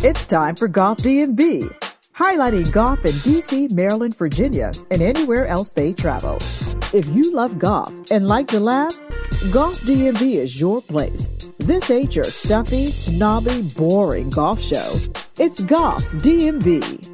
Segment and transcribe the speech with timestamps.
[0.00, 1.74] It's time for Golf DMV,
[2.14, 6.36] highlighting golf in DC, Maryland, Virginia, and anywhere else they travel.
[6.94, 8.96] If you love golf and like to laugh,
[9.50, 11.28] Golf DMV is your place.
[11.58, 14.98] This ain't your stuffy, snobby, boring golf show.
[15.36, 17.04] It's Golf DMV.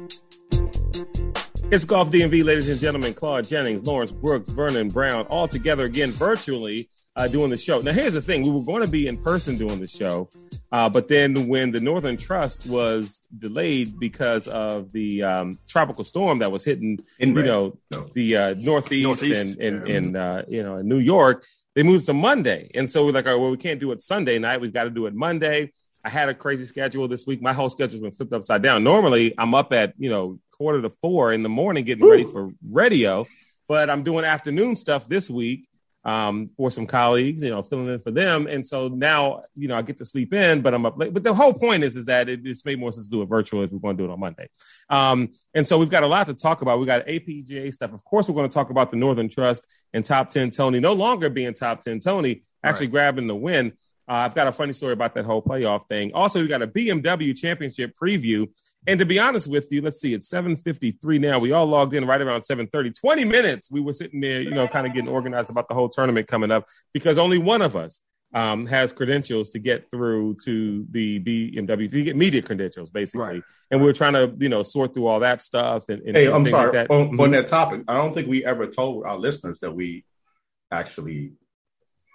[1.71, 3.15] It's Golf DMV, ladies and gentlemen.
[3.15, 7.81] Claude Jennings, Lawrence Brooks, Vernon Brown, all together again virtually uh, doing the show.
[7.81, 10.29] Now, here's the thing: we were going to be in person doing the show,
[10.71, 16.39] uh, but then when the Northern Trust was delayed because of the um, tropical storm
[16.39, 18.09] that was hitting, in you know, no.
[18.13, 19.95] the uh, northeast, northeast, and and, yeah.
[19.95, 21.45] and uh, you know, in New York,
[21.75, 24.39] they moved to Monday, and so we're like, oh, well, we can't do it Sunday
[24.39, 24.59] night.
[24.59, 25.71] We've got to do it Monday.
[26.03, 27.41] I had a crazy schedule this week.
[27.41, 28.83] My whole schedule's been flipped upside down.
[28.83, 32.51] Normally, I'm up at you know quarter to four in the morning getting ready for
[32.71, 33.27] radio,
[33.67, 35.67] but I'm doing afternoon stuff this week
[36.05, 38.45] um, for some colleagues, you know, filling in for them.
[38.45, 41.13] And so now, you know, I get to sleep in, but I'm up late.
[41.13, 43.25] But the whole point is, is that it, it's made more sense to do it
[43.25, 44.47] virtual if we're going to do it on Monday.
[44.87, 46.79] Um, and so we've got a lot to talk about.
[46.79, 47.91] We got APGA stuff.
[47.91, 50.93] Of course, we're going to talk about the Northern Trust and top 10 Tony no
[50.93, 52.91] longer being top 10 Tony, actually right.
[52.91, 53.73] grabbing the win.
[54.07, 56.11] Uh, I've got a funny story about that whole playoff thing.
[56.13, 58.47] Also, we got a BMW championship preview.
[58.87, 61.39] And to be honest with you, let's see, it's 753 now.
[61.39, 62.91] We all logged in right around 730.
[62.91, 65.89] 20 minutes we were sitting there, you know, kind of getting organized about the whole
[65.89, 68.01] tournament coming up because only one of us
[68.33, 73.25] um, has credentials to get through to the BMW, to get media credentials, basically.
[73.25, 73.43] Right.
[73.71, 75.87] And we are trying to, you know, sort through all that stuff.
[75.89, 76.65] And, and hey, I'm sorry.
[76.65, 76.91] Like that.
[76.91, 77.19] On, mm-hmm.
[77.21, 80.03] on that topic, I don't think we ever told our listeners that we
[80.69, 81.31] actually,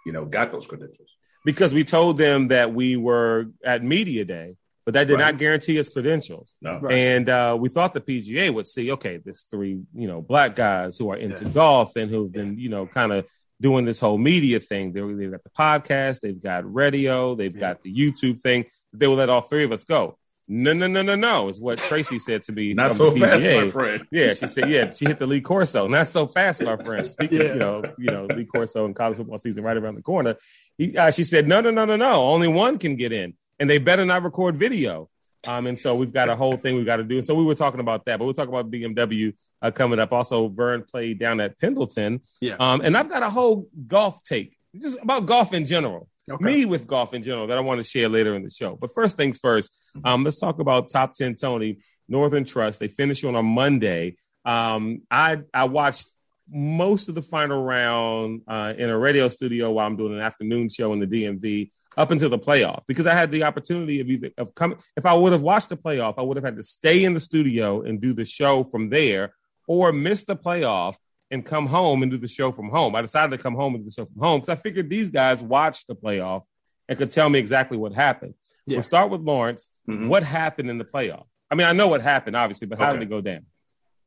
[0.04, 1.08] you know, got those credentials.
[1.44, 4.56] Because we told them that we were at Media Day
[4.90, 5.26] but that did right.
[5.26, 6.56] not guarantee his credentials.
[6.60, 6.80] No.
[6.80, 6.92] Right.
[6.92, 10.98] And uh, we thought the PGA would see, okay, there's three, you know, black guys
[10.98, 11.50] who are into yeah.
[11.52, 13.24] golf and who've been, you know, kind of
[13.60, 14.92] doing this whole media thing.
[14.92, 17.60] They, have got the podcast, they've got radio, they've yeah.
[17.60, 18.64] got the YouTube thing.
[18.92, 20.18] They will let all three of us go.
[20.48, 22.74] No, no, no, no, no, is what Tracy said to me.
[22.74, 24.04] Not so fast, my friend.
[24.10, 25.86] Yeah, she said, yeah, she hit the Lee Corso.
[25.86, 27.08] Not so fast, my friend.
[27.12, 27.44] Speaking yeah.
[27.44, 30.34] of, you know, you know, Lee Corso and college football season right around the corner.
[30.76, 32.22] He, uh, she said, no, no, no, no, no.
[32.22, 35.08] Only one can get in and they better not record video.
[35.46, 37.18] Um, and so we've got a whole thing we've got to do.
[37.18, 40.12] And so we were talking about that, but we'll talk about BMW uh, coming up.
[40.12, 42.20] Also, Vern played down at Pendleton.
[42.40, 42.56] Yeah.
[42.58, 46.08] Um, and I've got a whole golf take, just about golf in general.
[46.30, 46.44] Okay.
[46.44, 48.76] Me with golf in general that I want to share later in the show.
[48.76, 51.78] But first things first, um, let's talk about top 10 Tony,
[52.08, 52.78] Northern Trust.
[52.78, 54.16] They finished on a Monday.
[54.44, 56.12] Um, I I watched
[56.48, 60.68] most of the final round uh, in a radio studio while I'm doing an afternoon
[60.68, 64.30] show in the DMV up until the playoff because I had the opportunity of either
[64.38, 64.78] of coming.
[64.96, 67.20] If I would have watched the playoff, I would have had to stay in the
[67.20, 69.34] studio and do the show from there,
[69.68, 70.96] or miss the playoff
[71.30, 72.96] and come home and do the show from home.
[72.96, 75.10] I decided to come home and do the show from home because I figured these
[75.10, 76.44] guys watched the playoff
[76.88, 78.34] and could tell me exactly what happened.
[78.66, 78.78] Yeah.
[78.78, 79.68] We'll start with Lawrence.
[79.86, 80.08] Mm-hmm.
[80.08, 81.26] What happened in the playoff?
[81.50, 83.00] I mean, I know what happened, obviously, but how okay.
[83.00, 83.46] did it go down?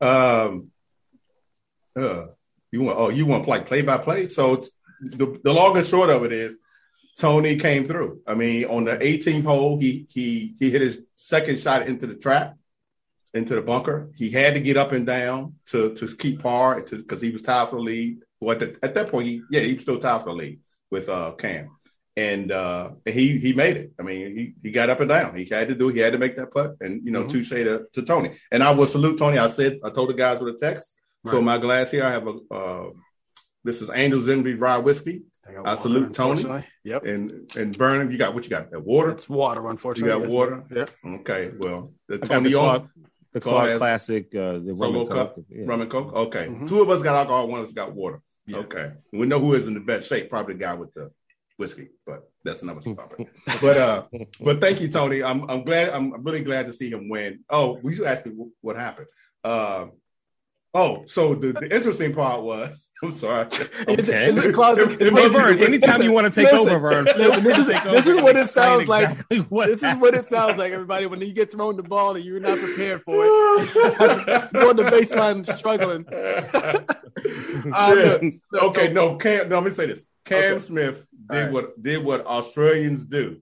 [0.01, 0.71] Um,
[1.95, 2.25] uh,
[2.71, 4.27] you want oh you want like play by play.
[4.27, 4.63] So
[5.01, 6.57] the, the long and short of it is
[7.17, 8.21] Tony came through.
[8.25, 12.15] I mean, on the 18th hole, he he he hit his second shot into the
[12.15, 12.55] trap,
[13.33, 14.09] into the bunker.
[14.15, 17.69] He had to get up and down to to keep par because he was tied
[17.69, 18.19] for the lead.
[18.39, 20.59] Well, at, the, at that point, he yeah he was still tied for the lead
[20.89, 21.69] with uh, Cam,
[22.17, 23.93] and uh, he he made it.
[23.99, 25.37] I mean, he he got up and down.
[25.37, 25.89] He had to do.
[25.89, 27.29] He had to make that putt, and you know, mm-hmm.
[27.29, 28.33] touche to, to Tony.
[28.51, 29.37] And I will salute Tony.
[29.37, 30.95] I said I told the guys with a text.
[31.23, 31.31] Right.
[31.31, 32.53] So my glass here, I have a.
[32.53, 32.89] Uh,
[33.63, 35.23] this is Angel's Envy Rye Whiskey.
[35.47, 36.63] I, I salute Tony.
[36.83, 37.05] Yep.
[37.05, 38.71] And and Vernon, you got what you got?
[38.71, 39.11] That water?
[39.11, 40.13] It's water, unfortunately.
[40.17, 40.63] You got water?
[40.69, 40.89] Yep.
[41.19, 41.51] Okay.
[41.57, 42.89] Well, the Tony the Claude,
[43.33, 45.35] the Claude Classic, uh, the rum and coke.
[45.49, 45.65] Yeah.
[45.65, 46.13] Rum and coke.
[46.13, 46.47] Okay.
[46.47, 46.65] Mm-hmm.
[46.65, 47.47] Two of us got alcohol.
[47.47, 48.21] One of us got water.
[48.45, 48.57] Yeah.
[48.57, 48.91] Okay.
[49.11, 50.29] We know who is in the best shape.
[50.29, 51.11] Probably the guy with the
[51.57, 53.29] whiskey, but that's another topic.
[53.61, 54.03] but uh,
[54.39, 55.23] but thank you, Tony.
[55.23, 55.89] I'm I'm glad.
[55.89, 57.39] I'm really glad to see him win.
[57.49, 59.07] Oh, we should ask me what happened.
[59.43, 59.87] Uh,
[60.75, 63.45] Oh, so the, the interesting part was, I'm sorry.
[63.45, 63.95] Okay.
[63.95, 64.99] This is closet.
[64.99, 67.05] Hey, Vern, anytime listen, you want to take listen, over, Vern.
[67.05, 69.47] Listen, this is, this is what it sounds exactly like.
[69.49, 70.03] What this happened.
[70.03, 72.57] is what it sounds like, everybody, when you get thrown the ball and you're not
[72.57, 73.75] prepared for it.
[74.53, 76.05] you're on the baseline struggling.
[77.73, 80.07] um, okay, so, no, Cam, no, let me say this.
[80.25, 80.59] Cam okay.
[80.59, 81.51] Smith did right.
[81.51, 83.41] what did what Australians do.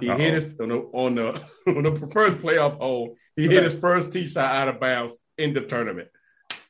[0.00, 0.18] He Uh-oh.
[0.18, 3.16] hit his on the on the on the first playoff hole.
[3.36, 6.08] He hit his first tee shot out of bounds in the tournament.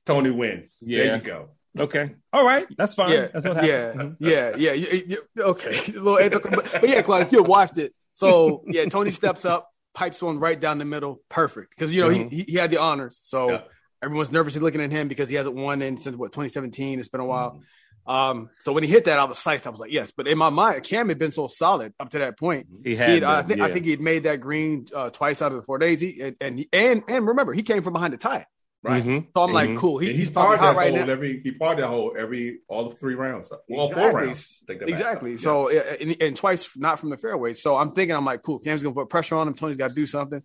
[0.06, 0.78] Tony wins.
[0.82, 1.04] Yeah.
[1.04, 1.48] There you go.
[1.78, 2.14] Okay.
[2.32, 2.66] All right.
[2.76, 3.12] That's fine.
[3.12, 3.28] Yeah.
[3.32, 4.16] That's what happened.
[4.20, 4.54] Yeah.
[4.56, 4.72] Yeah.
[4.72, 5.16] Yeah.
[5.38, 5.70] okay.
[5.96, 9.70] A little but, but yeah, Claude, if you watched it, so yeah, Tony steps up,
[9.92, 11.70] pipes one right down the middle, perfect.
[11.70, 12.28] Because you know mm-hmm.
[12.28, 13.60] he, he had the honors, so yeah.
[14.02, 17.00] everyone's nervously looking at him because he hasn't won in since what 2017.
[17.00, 17.52] It's been a while.
[17.52, 17.60] Mm-hmm.
[18.06, 19.66] Um, so when he hit that, I was psyched.
[19.66, 20.12] I was like, yes.
[20.12, 22.66] But in my mind, Cam had been so solid up to that point.
[22.84, 23.08] He had.
[23.08, 25.52] He had- been, I think I think he had made that green uh, twice out
[25.52, 26.00] of the four days.
[26.00, 28.46] He, and and and and remember, he came from behind the tie.
[28.84, 29.02] Right.
[29.02, 29.26] Mhm.
[29.34, 29.76] So I'm like, Mhm.
[29.78, 29.98] cool.
[29.98, 31.12] He, he's, he's part probably of hot that right whole now.
[31.12, 33.50] every he part that whole every all the three rounds.
[33.68, 34.62] Well, all four rounds.
[34.68, 34.92] Take that back.
[34.98, 35.30] Exactly.
[35.32, 35.36] Yeah.
[35.38, 37.54] So uh, and, and twice not from the fairway.
[37.54, 38.58] So I'm thinking, I'm like, cool.
[38.58, 39.54] Cam's gonna put pressure on him.
[39.54, 40.42] Tony's got to do something.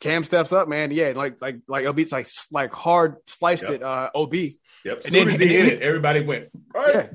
[0.00, 0.90] Cam steps up, man.
[0.90, 3.72] Yeah, like like like LB's like like hard sliced Yep.
[3.72, 3.82] it.
[3.82, 4.34] Uh, Ob.
[4.34, 4.98] Yep.
[4.98, 6.48] As And then- as he hit it, everybody went.
[6.74, 6.94] Right.
[6.94, 7.08] Yeah.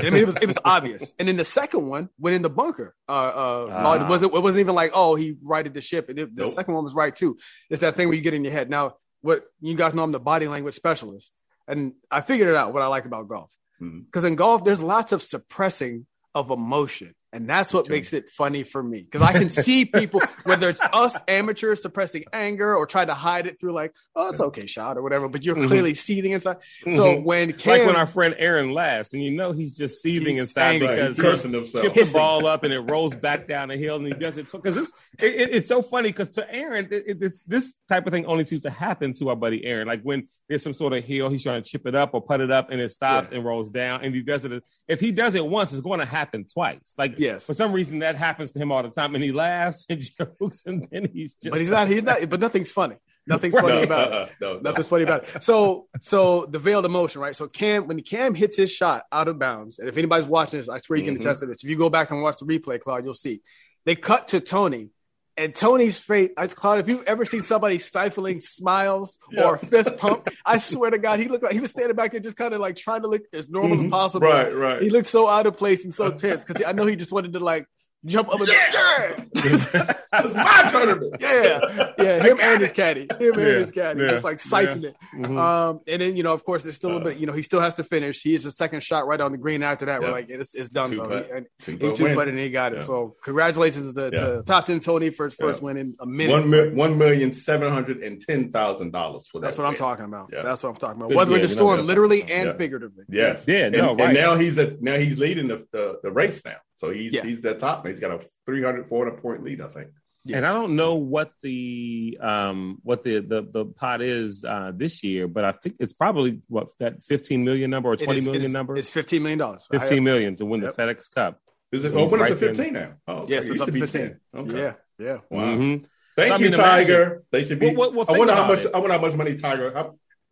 [0.00, 1.14] I mean, it was it was obvious.
[1.20, 2.96] And then the second one went in the bunker.
[3.08, 4.04] Uh, uh, Ah.
[4.04, 6.08] it wasn't it wasn't even like oh he righted the ship.
[6.08, 6.52] And it, the Nope.
[6.54, 7.36] second one was right too.
[7.70, 8.68] It's that thing where you get in your head.
[8.70, 11.32] Now, what you guys know, I'm the body language specialist,
[11.66, 12.72] and I figured it out.
[12.72, 14.00] What I like about golf, mm-hmm.
[14.00, 17.14] because in golf there's lots of suppressing of emotion.
[17.34, 20.80] And that's what makes it funny for me because I can see people, whether it's
[20.92, 24.98] us amateurs suppressing anger or trying to hide it through like, oh, it's okay, shot
[24.98, 25.68] or whatever, but you're Mhm.
[25.68, 26.58] clearly seething inside.
[26.92, 27.22] So Mhm.
[27.24, 30.40] when Cam, like when our friend Aaron laughs, and you know he's just seething He's
[30.40, 30.88] inside angry.
[30.88, 31.30] because Right.
[31.30, 31.84] Cursing himself.
[31.84, 34.52] Chip the ball up and it rolls back down the hill, and he does it
[34.52, 38.06] because it's it, it- it's so funny because to Aaron, it, it- it's this type
[38.06, 39.88] of thing only seems to happen to our buddy Aaron.
[39.88, 42.42] Like when there's some sort of hill, he's trying to chip it up or put
[42.42, 44.62] it up, and it stops and rolls down, and he does it.
[44.86, 46.92] If he does it once, it's going to happen twice.
[46.98, 47.46] Like Yes.
[47.46, 50.62] for some reason that happens to him all the time, and he laughs and jokes,
[50.66, 52.96] and then he's just but he's not, he's not, but nothing's funny.
[53.26, 54.32] Nothing's funny No, about it.
[54.40, 54.60] no, no.
[54.60, 55.42] Nothing's funny about it.
[55.44, 57.36] So, so the veiled emotion, right?
[57.36, 60.68] So Cam, when Cam hits his shot out of bounds, and if anybody's watching this,
[60.68, 61.20] I swear you can Mhm.
[61.20, 61.62] attest to this.
[61.62, 63.40] If you go back and watch the replay, Claude, you'll see
[63.86, 64.90] they cut to Tony,
[65.36, 66.30] and Tony's face.
[66.36, 70.98] I Claude, if you've ever seen somebody stifling smiles or fist pump, I swear to
[70.98, 73.08] God, he looked like he was standing back there just kind of like trying to
[73.08, 73.90] look as normal as Mhm.
[73.90, 74.26] possible.
[74.28, 74.82] Right, right.
[74.82, 77.32] He looked so out of place and so tense because I know he just wanted
[77.34, 77.66] to like
[78.06, 81.16] jump up and yeah, It's my tournament.
[81.20, 82.22] yeah, yeah.
[82.22, 84.94] Him and his caddy, him Yeah, and his caddy, yeah, just like slicing it.
[85.14, 85.38] Mhm.
[85.38, 87.18] Um, and then you know, of course, there's still a Uh, little bit.
[87.20, 88.22] You know, he still has to finish.
[88.22, 89.62] He is the second shot right on the green.
[89.62, 90.90] After that, we're like, it's, it's done.
[90.90, 91.26] Two So putt.
[91.26, 92.14] he, and Two he putt two win.
[92.14, 92.76] putted and he got it.
[92.76, 92.82] Yeah.
[92.84, 95.64] So congratulations to, to Top Ten Tony for his first Yeah.
[95.66, 96.32] win in a minute.
[96.32, 99.46] One mil- one million seven hundred and ten thousand dollars for that.
[99.48, 100.30] That's what I'm talking about.
[100.32, 100.42] Yeah.
[100.42, 101.08] That's what I'm talking about.
[101.08, 103.04] Good Whether in the storm, literally and figuratively.
[103.08, 103.44] Yes.
[103.48, 104.14] Yeah, and, no, and right.
[104.14, 106.56] now he's a now he's leading the, the, the race now.
[106.82, 107.22] So he's Yeah.
[107.22, 107.86] he's the top.
[107.86, 109.90] He's got a 300, 400 point lead, I think.
[110.32, 115.04] And I don't know what the um what the the, the pot is uh this
[115.04, 118.24] year, but I think it's probably what that 15 million number or It 20 is-
[118.26, 118.76] million it is- number.
[118.76, 119.68] It's 15 million dollars.
[119.70, 120.74] 15 million to win Yep.
[120.74, 121.40] the FedEx Cup.
[121.70, 122.94] Is it So he's went up right to there in 15 now?
[123.08, 124.00] Oh, Yes, it's used up to to 15.
[124.02, 124.20] 10.
[124.42, 124.58] Okay.
[124.58, 125.18] Yeah, yeah.
[125.30, 125.56] Wow.
[125.56, 125.84] Mhm.
[126.16, 127.22] Thank So, I you, mean, imagine- Tiger.
[127.30, 127.66] They should be.
[127.74, 128.64] Well, well, well, I wonder how much.
[128.64, 128.70] it.
[128.74, 129.76] I wonder how much money Tiger.
[129.78, 129.82] I,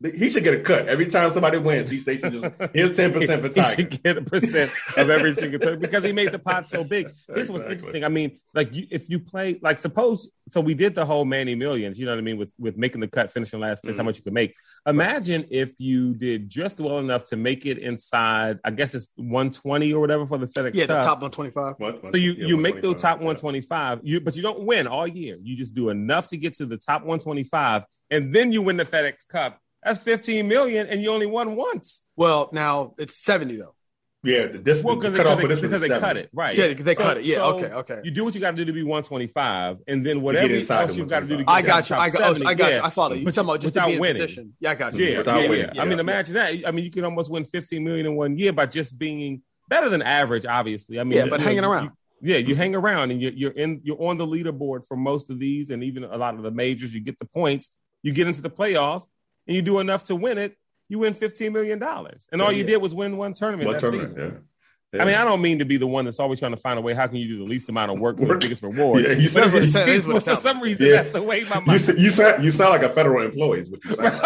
[0.02, 1.90] he should get a cut every time somebody wins.
[1.90, 5.34] He, they should just here's ten percent for He should get a percent of every
[5.34, 7.10] single turn because he made the pot so big.
[7.28, 8.04] This was interesting.
[8.04, 11.54] I mean, like you, if you play, like suppose, so we did the whole Manny
[11.54, 11.98] Millions.
[11.98, 14.06] You know what I mean with with making the cut, finishing last place, how Mhm.
[14.06, 14.54] much you could make.
[14.86, 18.58] Imagine if you did just well enough to make it inside.
[18.64, 21.04] I guess it's 120 or whatever for the FedEx Yeah, the Cup.
[21.04, 21.74] top 125.
[21.78, 23.26] What- what- So you yeah, you make the 125, top yeah.
[23.26, 25.36] 125, you but you don't win all year.
[25.42, 28.84] You just do enough to get to the top 125, and then you win the
[28.86, 29.58] FedEx Cup.
[29.82, 32.02] That's 15 million, and you only won once.
[32.16, 33.74] Well, now it's 70 though.
[34.22, 36.00] Yeah, this Well, the because cutoff they, this because they 70.
[36.06, 36.54] cut it right.
[36.54, 37.24] Yeah, they So- cut it.
[37.24, 38.00] Yeah, so okay, okay.
[38.04, 40.96] You do what you got to do to be 125, and then whatever inside else
[40.98, 41.48] you've got to do to get 125.
[41.48, 41.96] I got you.
[41.96, 42.20] I got.
[42.30, 42.76] oh, 70, I got yeah.
[42.76, 42.82] you.
[42.82, 43.22] I follow you.
[43.22, 44.16] You're talking about just to Without be in winning.
[44.22, 44.52] position.
[44.60, 45.04] Yeah, I got you.
[45.06, 45.80] Yeah, Without yeah, winning, yeah.
[45.82, 46.00] I mean, yeah.
[46.00, 46.54] imagine that.
[46.66, 49.40] I mean, you can almost win 15 million in one year by just being
[49.70, 50.44] better than average.
[50.44, 51.84] Obviously, I mean, Yeah, but you know, hanging around.
[51.84, 51.92] you-
[52.22, 53.80] yeah, you hang around and you're, you're in.
[53.84, 56.92] You're on the leaderboard for most of these, and even a lot of the majors.
[56.94, 57.70] You get the points.
[58.02, 59.06] You get into the playoffs,
[59.50, 60.56] and you do enough to win it.
[60.88, 62.66] You win 15 million dollars, and all you Yeah.
[62.70, 64.44] did was win one tournament One that tournament, season.
[64.92, 65.02] yeah.
[65.02, 66.82] I mean, I don't mean to be the one that's always trying to find a
[66.82, 66.94] way.
[66.94, 69.04] How can you do the least amount of work for the biggest reward?
[69.06, 70.92] Yeah, you But said- it's- that is for sounds some reason, Yeah.
[70.94, 71.80] that's the way my You, mind.
[71.80, 73.60] s- you sound you sound like a federal employee.
[73.60, 74.20] Is what you sound.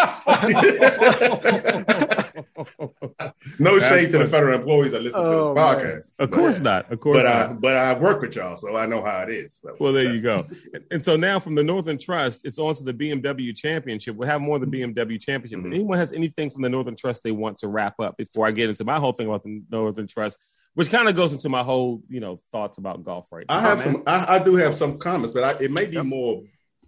[3.59, 5.65] no That's shade to the federal employees that listen Oh, to this man.
[5.77, 6.13] podcast.
[6.19, 6.93] of course but, not.
[6.93, 7.51] Of course But not.
[7.51, 9.61] I but I work with y'all, so I know how it is.
[9.63, 10.43] So, Well, there you go.
[10.73, 14.17] And- And so now from the Northern Trust, it's on to the BMW Championship.
[14.17, 15.59] We'll have more the BMW Championship.
[15.61, 15.75] If Mhm.
[15.75, 18.69] anyone has anything from the Northern Trust they want to wrap up before I get
[18.69, 20.39] into my whole thing about the Northern Trust,
[20.75, 23.57] which kind of goes into my whole, you know, thoughts about golf right now.
[23.57, 24.03] I have Oh, some.
[24.07, 26.07] I, I do have some comments, but I, it may be Yep.
[26.07, 26.43] more.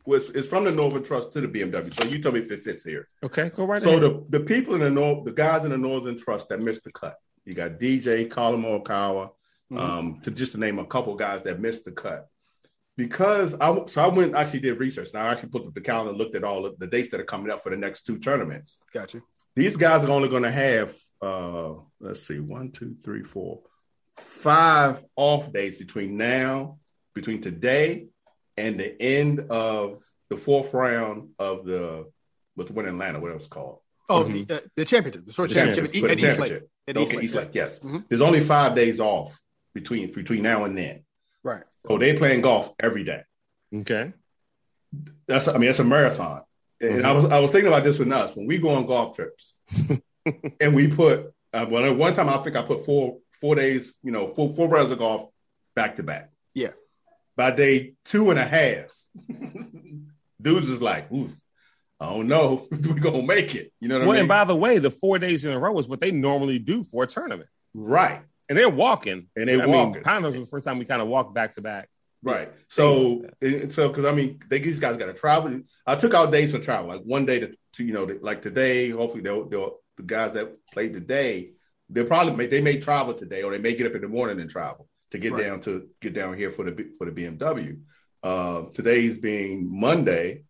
[0.09, 1.93] It's, it's from the Northern Trust to the BMW.
[1.93, 3.09] So you tell me if it fits here.
[3.25, 4.03] Okay, go right So ahead.
[4.03, 6.93] the, the people in the North, the guys in the Northern Trust that missed the
[6.93, 7.17] cut.
[7.45, 9.31] You got DJ, Collin Morikawa,
[9.73, 9.79] Mhm.
[9.81, 12.29] um, to just to name a couple guys that missed the cut.
[12.97, 15.09] Because I so I went actually did research.
[15.13, 17.25] and I actually put up the calendar, looked at all of the dates that are
[17.25, 18.79] coming up for the next two tournaments.
[18.93, 19.21] Gotcha.
[19.55, 23.63] These guys are only going to have uh, let's see, one, two, three, four,
[24.17, 26.79] five off days between now,
[27.15, 28.07] between today
[28.57, 32.11] and the end of the fourth round of the
[32.55, 33.81] what's the one in Atlanta, what it was called.
[34.09, 34.47] Oh, Mhm.
[34.47, 36.63] the, uh, the championship, the short The championship, championship, for at, the at East Lake.
[36.89, 37.79] At Okay, East Lake, East Lake, yes.
[37.81, 38.05] Mhm.
[38.09, 39.39] There's only five days off
[39.75, 41.05] between between now and then.
[41.43, 41.65] Right.
[41.89, 43.23] So they playing golf every day.
[43.75, 44.13] Okay.
[45.27, 46.43] That's I mean that's a marathon.
[46.81, 47.05] And Mhm.
[47.05, 49.55] I was I was thinking about this with us when we go on golf trips,
[50.61, 54.13] and we put uh, well one time I think I put four four days you
[54.13, 55.29] know four four rounds of golf
[55.75, 56.31] back to back.
[57.37, 58.93] By day two and a half,
[60.41, 61.35] dudes is like, oof,
[62.01, 63.73] I don't know if we're gonna make it.
[63.81, 64.21] You know what Well, I mean?
[64.21, 66.83] and by the way, the four days in a row is what they normally do
[66.83, 69.29] for a tournament, right, and they're walking.
[69.37, 69.95] and they I walking.
[69.95, 71.89] mean, kind of was the first time we kind of walked back to back.
[72.23, 72.51] Right.
[72.69, 73.25] So,
[73.69, 75.61] so because I mean, they, these guys got to travel.
[75.87, 78.91] I took out days for travel, like one day to, to you know, like today.
[78.91, 81.53] Hopefully, they'll, they'll the guys that played today,
[81.89, 84.41] they'll probably may, they may travel today, or they may get up in the morning
[84.41, 85.43] and travel to get Right.
[85.45, 87.79] down to get down here for the for the BMW.
[88.23, 90.43] Um, today's being Monday.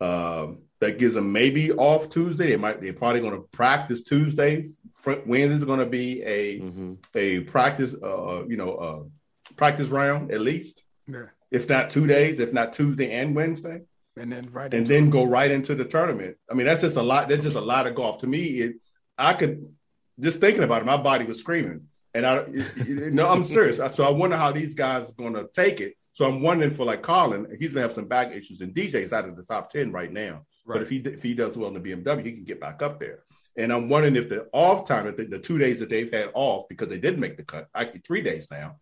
[0.00, 2.48] Um, that gives them maybe off Tuesday.
[2.50, 2.80] They might.
[2.80, 4.64] They're probably going to practice Tuesday.
[5.26, 6.92] Wednesday's going to be a Mm-hmm.
[7.14, 7.94] a practice.
[7.94, 9.02] Uh, you know, uh,
[9.56, 11.26] practice round at least Yeah.
[11.50, 13.82] if not two days, if not Tuesday and Wednesday,
[14.16, 16.36] And then right and then go right into the tournament.
[16.50, 17.28] I mean, that's just a lot.
[17.28, 18.18] That's just a lot of golf.
[18.18, 18.76] To me, it
[19.16, 19.72] I could
[20.18, 21.88] just thinking about it, my body was screaming.
[22.14, 23.76] And I, it, it- no, I'm serious.
[23.94, 25.94] So I wonder how these guys are going to take it.
[26.12, 29.14] So I'm wondering for like Collin, he's going to have some back issues, and DJ's
[29.14, 30.44] out of the top ten right now.
[30.66, 30.74] Right.
[30.76, 33.00] But if he if he does well in the BMW, he can get back up
[33.00, 33.20] there.
[33.56, 36.30] And I'm wondering if the off time, if the, the two days that they've had
[36.34, 38.76] off because they didn't make the cut, actually three days now,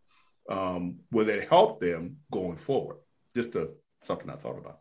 [0.49, 2.97] um, will it help them going forward?
[3.35, 3.71] Just a,
[4.05, 4.79] something I thought about.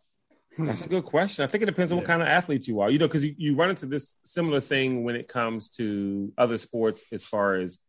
[0.57, 1.43] That's a good question.
[1.43, 2.89] I think it depends on what kind of athlete you are.
[2.89, 6.57] You know, because you, you run into this similar thing when it comes to other
[6.57, 7.79] sports, as far as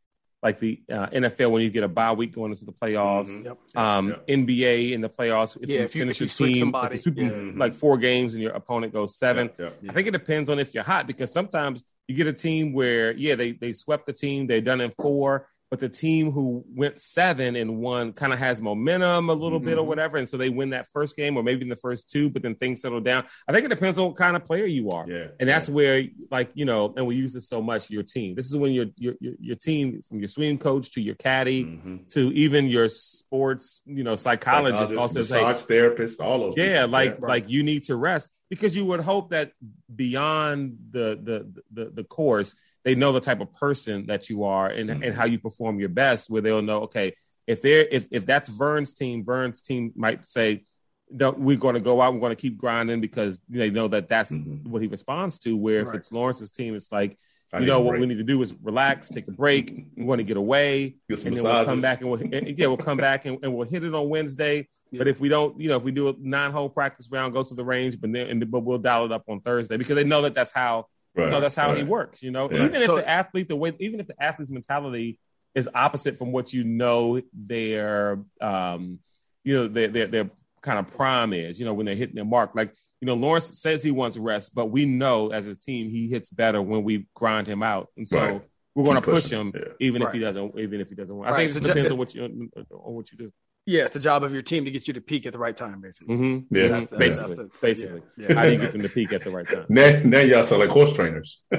[0.43, 3.29] like the uh, NFL when you get a bye week going into the playoffs.
[3.29, 3.45] Mhm.
[3.45, 3.59] Yep.
[3.77, 5.57] Um, NBA in the playoffs.
[5.61, 7.33] If Yeah, you if you- finish if you your switch team, somebody, if you sweep
[7.33, 7.53] yeah.
[7.57, 9.51] like four games and your opponent goes seven.
[9.59, 12.73] Yeah, I think it depends on if you're hot because sometimes you get a team
[12.73, 16.65] where yeah they they swept the team they've done in four but the team who
[16.75, 19.87] went seven and one kind of has momentum a little bit or Mhm.
[19.87, 22.43] whatever and so they win that first game or maybe in the first two but
[22.43, 25.09] then things settle down I think it depends on what kind of player you are
[25.09, 25.29] yeah.
[25.39, 28.47] and that's where like you know and we use this so much your team this
[28.47, 32.09] is when your your your, your team from your swing coach to your caddy Mhm.
[32.15, 36.91] to even your sports you know psychologist also say massage therapist, all of yeah, people.
[36.91, 37.27] like Yeah.
[37.27, 39.53] like you need to rest because you would hope that
[39.95, 44.69] beyond the the the, the course, they know the type of person that you are
[44.69, 46.31] and, and how you perform your best.
[46.31, 47.15] Where they'll know, okay,
[47.47, 50.65] if they're if if that's Vern's team, Vern's team might say,
[51.11, 52.15] "No, we're going to go out.
[52.15, 54.67] We're going to keep grinding because they know that that's Mhm.
[54.67, 57.19] what he responds to." Where if it's Lawrence's team, it's like.
[57.53, 59.87] I You know what we need to do is relax, take a break.
[59.97, 62.57] We want to get away, Get some and then we'll come back and we'll and-
[62.57, 64.69] yeah we'll come back and, and we'll hit it on Wednesday.
[64.93, 67.43] But if we don't, you know, if we do a nine hole practice round, go
[67.43, 70.05] to the range, but then and, but we'll dial it up on Thursday because they
[70.05, 72.23] know that that's how Right, you know that's how he works.
[72.23, 72.65] You know, Yeah.
[72.65, 75.19] even if So- the athlete the way even if the athlete's mentality
[75.55, 79.01] is opposite from what you know their um
[79.45, 80.31] you know their their, their
[80.63, 81.59] kind of prime is.
[81.59, 82.75] You know, when they're hitting their mark, like.
[83.03, 86.29] You know, Lawrence says he wants rest, but we know as his team he hits
[86.29, 88.43] better when we grind him out, and so Right.
[88.75, 89.63] we're going to push pushing, him yeah.
[89.81, 90.59] even if he doesn't.
[90.59, 91.17] Even if he doesn't.
[91.17, 91.31] want.
[91.31, 93.33] I think it just depends on what you on what you do.
[93.71, 95.57] Yeah, it's the job of your team to get you to peak at the right
[95.57, 96.17] time, basically.
[96.17, 96.55] Mm-hmm.
[96.57, 96.69] Yeah.
[96.69, 98.03] That's the- basically, that's the- basically.
[98.17, 98.35] yeah, yeah.
[98.35, 99.67] How do you get them to peak at the right time?
[99.69, 101.41] Now, now y'all sound like horse trainers.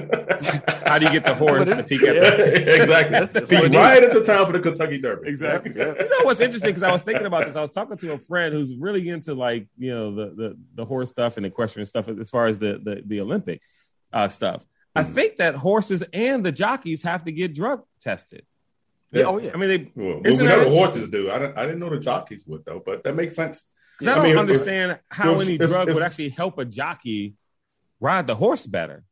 [0.86, 3.12] How do you get the horse to peak at the exactly.
[3.12, 5.28] That's- that's Peak right at the time for the Kentucky Derby.
[5.28, 5.72] Exactly.
[5.74, 5.94] Yeah.
[5.98, 6.70] You know what's interesting?
[6.70, 7.56] Because I was thinking about this.
[7.56, 10.84] I was talking to a friend who's really into like you know the the, the
[10.84, 13.60] horse stuff and equestrian stuff as far as the the, the Olympic
[14.12, 14.64] uh, stuff.
[14.94, 18.44] I think that horses and the jockeys have to get drug tested.
[19.12, 19.50] Yeah, oh yeah.
[19.54, 21.30] I mean, they Well, Isn't we that know the horses do.
[21.30, 23.68] I didn't, I didn't know the jockeys would though, but that makes sense.
[23.98, 26.30] because I I don't mean, if- understand how if- any if- drug if- would actually
[26.30, 27.34] help a jockey
[28.00, 29.04] ride the horse better.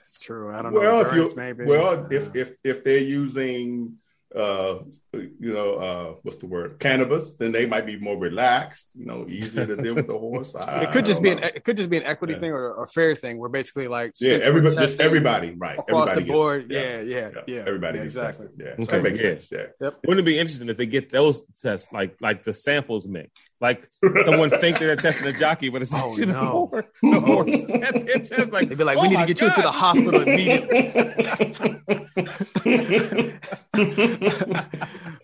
[0.00, 0.52] It's true.
[0.52, 0.80] I don't know.
[0.80, 1.64] Well, if you maybe.
[1.64, 3.96] well, if if if they're using
[4.34, 4.78] uh
[5.18, 8.88] you know uh what's the word cannabis, then they might be more relaxed.
[8.94, 10.54] You know, easier to deal with the horse.
[10.58, 11.38] I, it could just be know.
[11.38, 12.38] an it could just be an equity Yeah.
[12.40, 14.38] thing or a fair thing where basically like yeah.
[14.42, 15.78] Everybody, just everybody, right?
[15.78, 16.66] across everybody the gets- board.
[16.70, 17.64] Yeah, yeah, yeah.
[17.66, 18.46] Everybody Yeah, exactly.
[18.46, 18.60] tested.
[18.64, 18.84] Yeah, Okay.
[18.84, 19.48] so that makes sense.
[19.52, 19.90] Yeah.
[20.06, 23.46] Wouldn't it be interesting if they get those tests like like the samples mixed?
[23.60, 23.88] Like
[24.24, 26.68] someone think they're testing the jockey, but it's Oh, actually the no.
[26.70, 26.84] horse.
[27.02, 28.50] The horse that they're testing.
[28.50, 30.92] Like, They'd be like, oh we need to my get you into the hospital immediately.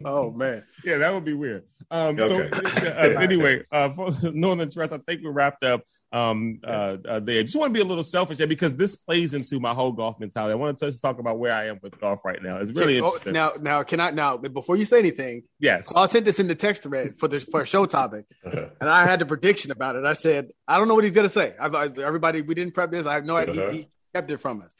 [0.05, 0.65] Oh man.
[0.85, 1.65] Yeah, that would be weird.
[1.91, 2.51] Um, Okay.
[2.51, 5.83] So uh, anyway, uh, for Northern Trust, I think we wrapped up
[6.13, 7.43] um, uh, uh, there.
[7.43, 10.19] Just want to be a little selfish there because this plays into my whole golf
[10.19, 10.53] mentality.
[10.53, 12.59] I want to just talk about where I am with golf right now.
[12.59, 13.33] It's really Oh, interesting.
[13.33, 15.43] now, now, can I now before you say anything?
[15.59, 15.95] yes.
[15.97, 18.67] I sent this in the text thread for the for a show topic, Uh-huh.
[18.81, 20.05] and I had a prediction about it.
[20.05, 21.55] I said, I don't know what he's gonna say.
[21.61, 23.07] I, I everybody, we didn't prep this.
[23.07, 23.63] I have no idea.
[23.65, 23.73] Uh-huh.
[23.73, 24.73] He, kept it from us.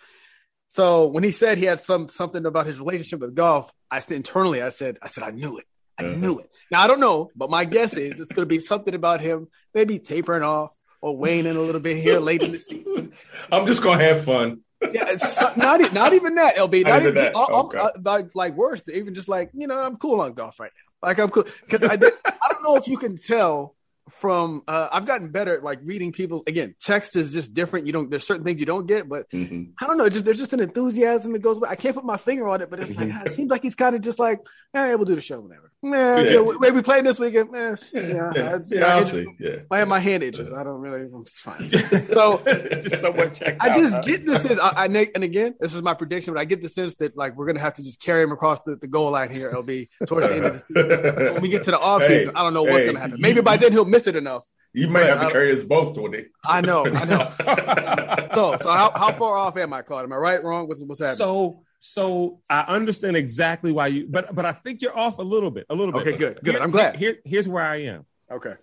[0.73, 4.19] So when he said he had some something about his relationship with golf, I said
[4.19, 5.65] internally, I said, I said, I knew it.
[5.99, 6.17] I Uh-huh.
[6.17, 6.49] knew it.
[6.71, 9.49] Now I don't know, but my guess is it's going to be something about him
[9.75, 10.73] maybe tapering off
[11.03, 13.13] or waning a little bit here late in the season.
[13.53, 14.61] I'm just gonna have fun.
[14.95, 16.85] Yeah, so- not not even that, LB.
[16.87, 17.35] Not, even that.
[17.37, 17.79] Okay.
[17.79, 18.83] uh, like like worse.
[18.89, 21.09] Even just like you know, I'm cool on golf right now.
[21.09, 23.75] Like I'm cool because I I don't know if you can tell
[24.11, 26.43] from uh, I've gotten better at like reading people.
[26.47, 27.87] Again, text is just different.
[27.87, 28.11] You don't.
[28.11, 29.73] There's certain things you don't get, but Mhm.
[29.81, 30.09] I don't know.
[30.09, 31.59] Just there's just an enthusiasm that goes.
[31.59, 31.69] Away.
[31.71, 33.27] I can't put my finger on it, but it's like Mm-hmm.
[33.27, 34.41] it seems like he's kind of just like,
[34.75, 35.71] yeah, we'll do the show whenever.
[35.83, 36.41] Nah, Yeah.
[36.43, 36.53] yeah.
[36.61, 37.55] maybe playing this weekend.
[37.57, 38.27] Eh, yeah, Yeah,
[38.57, 39.27] it's- yeah, I'll see.
[39.39, 39.57] Yeah.
[39.71, 40.53] I have my hand itches.
[40.53, 41.03] I don't really.
[41.03, 41.71] I'm fine.
[42.11, 42.43] So
[42.81, 44.01] just someone checked I out, just huh?
[44.03, 44.59] get the sense.
[44.61, 47.37] I, I and again, this is my prediction, but I get the sense that like
[47.37, 50.29] we're gonna have to just carry him across the, the goal line here, LB, towards
[50.29, 51.35] the end of the season.
[51.35, 53.21] When we get to the offseason, Hey, I don't know what's hey, gonna happen.
[53.21, 54.45] Maybe by then he'll miss it enough.
[54.73, 56.29] You might have to carry us both to it.
[56.47, 58.17] I know, I know.
[58.33, 60.05] So, so how, how far off am I, Claude?
[60.05, 60.69] Am I right, wrong?
[60.69, 61.17] What's what's happening?
[61.17, 65.51] So so I understand exactly why you but but I think you're off a little
[65.51, 65.67] bit.
[65.69, 66.03] A little bit.
[66.07, 66.55] Okay, good, good.
[66.55, 66.97] Here- I'm glad.
[66.97, 68.07] Here, here's where I am.
[68.31, 68.55] okay,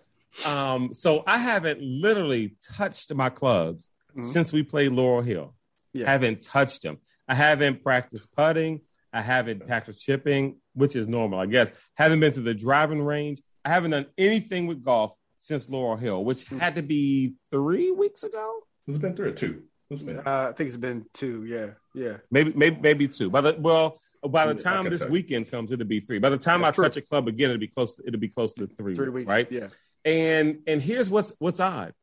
[0.46, 4.24] Um, so I haven't literally touched my clubs Mhm.
[4.24, 5.54] since we played Laurel Hill.
[5.92, 6.06] Yeah.
[6.10, 6.98] Haven't touched them.
[7.28, 8.80] I haven't practiced putting.
[9.12, 11.72] I haven't practiced chipping, which is normal, I guess.
[11.96, 13.42] Haven't been to the driving range.
[13.66, 15.12] I haven't done anything with golf
[15.48, 18.60] since Laurel Hill, which had to be three weeks ago.
[18.86, 19.62] It's been three or two.
[19.90, 20.18] It's been.
[20.18, 21.44] uh, I think it's been two.
[21.44, 22.18] Yeah, yeah.
[22.30, 23.30] Maybe, maybe, maybe two.
[23.30, 25.10] By the well, by the time can this tell.
[25.10, 26.18] weekend comes, it'll be three.
[26.18, 26.84] By the time That's I true.
[26.84, 27.98] touch a club again, it'll be close.
[28.06, 29.50] It'll be close to three, Three weeks, weeks, right?
[29.50, 29.68] Yeah,
[30.04, 31.94] And and here's what's what's odd.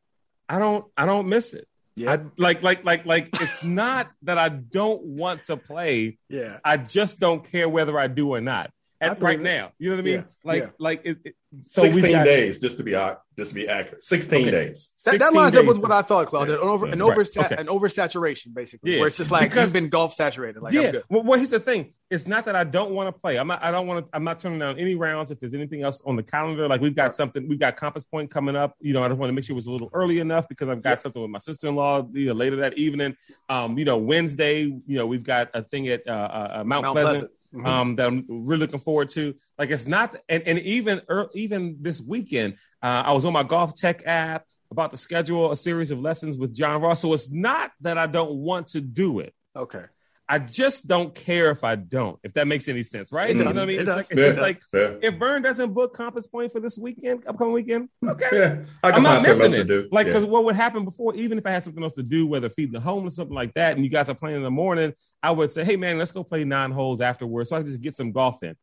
[0.49, 1.67] I don't I don't miss it.
[1.95, 6.17] yeah, I like like like like it's not that I don't want to play.
[6.27, 6.57] yeah.
[6.63, 8.71] I just don't care whether I do or not.
[9.01, 9.43] I At, right it.
[9.43, 10.13] now, you know what I mean?
[10.19, 10.69] Yeah, Like yeah.
[10.79, 13.67] like it, it- so we've Sixteen got days, just to be ac- just to be
[13.69, 14.03] accurate.
[14.03, 14.51] Sixteen Okay.
[14.51, 14.91] days.
[15.05, 16.49] That, that 16 lines up with what I thought, Claude.
[16.49, 17.55] An over an Right, okay.
[17.57, 20.61] an oversaturation, basically, Yeah, where it's just like because- you've been golf saturated.
[20.61, 20.81] Like yeah.
[20.81, 21.03] I'm good.
[21.09, 21.93] Well, well, here's the thing.
[22.11, 23.37] It's not that I don't want to play.
[23.37, 23.63] I'm not.
[23.63, 24.09] I don't want to.
[24.15, 25.31] I'm not turning down any rounds.
[25.31, 27.47] If there's anything else on the calendar, like we've got something.
[27.47, 28.75] We've got Compass Point coming up.
[28.81, 30.67] You know, I just want to make sure it was a little early enough because
[30.67, 32.09] I've got something with my sister-in-law.
[32.13, 33.15] You know, later that evening.
[33.49, 34.63] Um, you know, Wednesday.
[34.63, 37.13] You know, we've got a thing at uh, uh, uh, Mount, Mount Pleasant.
[37.13, 37.31] Pleasant.
[37.55, 37.65] Mhm.
[37.65, 39.33] um, that I'm really looking forward to.
[39.57, 41.01] Like it's not, and, and even
[41.33, 45.91] even this weekend, uh, I was on my GolfTEC app about to schedule a series
[45.91, 47.01] of lessons with John Ross.
[47.01, 49.33] So it's not that I don't want to do it.
[49.55, 49.85] okay.
[50.27, 52.19] I just don't care if I don't.
[52.23, 53.29] If that makes any sense, right?
[53.29, 53.79] It You know what I mean?
[53.79, 54.95] It It's like, It it's like Yeah.
[55.01, 58.09] if Vern doesn't book Compass Point for this weekend, upcoming weekend, hmm.
[58.09, 58.29] okay.
[58.33, 58.65] Yeah.
[58.83, 59.67] I I'm not find something else missing it.
[59.67, 59.87] do.
[59.91, 60.13] Like, Yeah.
[60.13, 62.73] because what would happen before, even if I had something else to do, whether feeding
[62.73, 65.29] the homeless, or something like that, and you guys are playing in the morning, I
[65.29, 67.95] would say, hey, man, let's go play nine holes afterwards so I can just get
[67.95, 68.55] some golf in.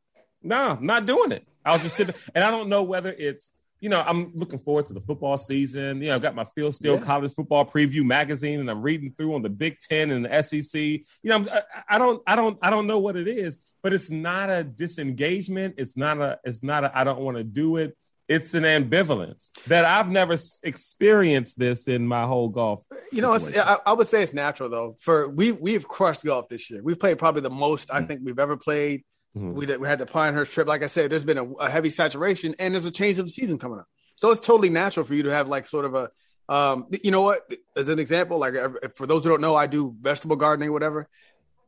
[0.43, 1.47] No, I'm not doing it.
[1.65, 4.93] I'll just sit and I don't know whether it's, you know, I'm looking forward to
[4.95, 6.01] the football season.
[6.01, 7.01] You know, I've got my Phil Steele Yeah.
[7.05, 10.81] College Football Preview magazine, and I'm reading through on the Big Ten and the SEC.
[10.81, 13.93] You know, I'm- I, I don't, I don't, I don't know what it is, but
[13.93, 15.75] it's not a disengagement.
[15.79, 17.97] It's not a, it's not a, I don't want to do it.
[18.29, 22.85] It's an ambivalence that I've never experienced this in my whole golf.
[23.11, 23.55] You know, it's.
[23.57, 24.97] I, I would say it's natural though.
[25.01, 26.83] For we we've crushed golf this year.
[26.83, 27.95] We've played probably the most Mm.
[27.97, 29.05] I think we've ever played.
[29.37, 29.55] Mhm.
[29.55, 30.67] We did, we had the Pinehurst trip.
[30.67, 33.31] Like I said, there's been a, a heavy saturation, and there's a change of the
[33.31, 33.87] season coming up.
[34.17, 36.11] So it's totally natural for you to have like sort of a,
[36.53, 37.51] um, you know what?
[37.77, 38.55] As an example, like
[38.95, 41.09] for those who don't know, I do vegetable gardening, whatever.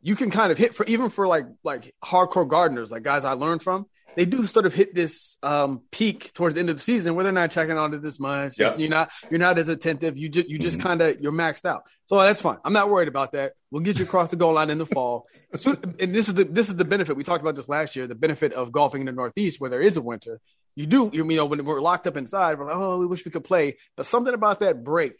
[0.04, 3.32] You can kind of hit for even for like like hardcore gardeners, like guys I
[3.32, 3.86] learned from.
[4.16, 7.24] They do sort of hit this um, peak towards the end of the season where
[7.24, 8.60] they're not checking on it this much.
[8.60, 8.76] Yeah.
[8.76, 10.16] You're not you're not as attentive.
[10.16, 10.86] You just you just Mm-hmm.
[10.86, 11.82] kind of you're maxed out.
[12.04, 12.58] So that's fine.
[12.64, 13.54] I'm not worried about that.
[13.72, 15.26] We'll get you across the goal line in the fall.
[15.56, 18.06] So, and this is the this is the benefit we talked about this last year.
[18.06, 20.38] The benefit of golfing in the Northeast where there is a winter.
[20.76, 23.30] You do you know when we're locked up inside, we're like, oh, we wish we
[23.32, 23.78] could play.
[23.96, 25.14] But something about that break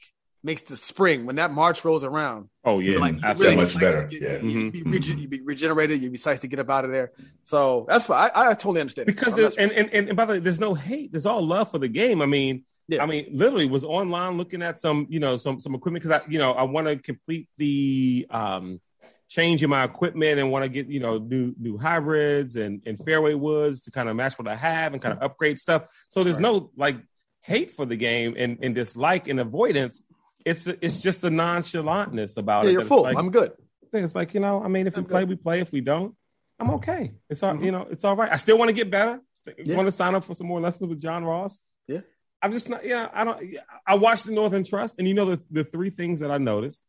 [0.45, 2.49] makes the spring when that March rolls around.
[2.65, 4.39] Oh yeah, you're like, you're much better, get- yeah.
[4.43, 6.01] You'd be, rege- you'd be regenerated.
[6.03, 7.13] You'd be psyched to get up out of there.
[7.43, 9.07] So that's why I, I totally understand.
[9.07, 11.11] because I'm there's, and, and and by the way, there's no hate.
[11.13, 12.21] There's all love for the game.
[12.23, 13.03] I mean, Yeah.
[13.03, 16.31] I mean, literally was online looking at some, you know, some some equipment because I,
[16.31, 18.81] you know, I want to complete the um
[19.29, 22.99] change in my equipment and want to get, you know, new new hybrids and and
[23.03, 25.85] fairway woods to kind of match what I have and kind of upgrade stuff.
[26.11, 26.97] So there's no like
[27.41, 30.03] hate for the game and and dislike and avoidance.
[30.45, 32.73] It's it's just the nonchalantness about yeah, it.
[32.75, 33.03] you're full.
[33.03, 33.53] like- I'm good.
[33.93, 35.29] it's like you know, I mean, if we I'm play, good.
[35.29, 35.61] we play.
[35.61, 36.15] If we don't,
[36.59, 37.13] I'm okay.
[37.31, 37.65] It's all Mhm.
[37.65, 37.87] you know.
[37.91, 38.31] It's all right.
[38.33, 39.21] I still want to get better.
[39.59, 39.77] Yeah.
[39.77, 41.61] Want to sign up for some more lessons with John Ross.
[41.87, 42.01] Yeah.
[42.43, 42.85] I'm just not.
[42.85, 43.43] Yeah, I don't.
[43.87, 46.81] I watched the Northern Trust, and you know the the three things that I noticed.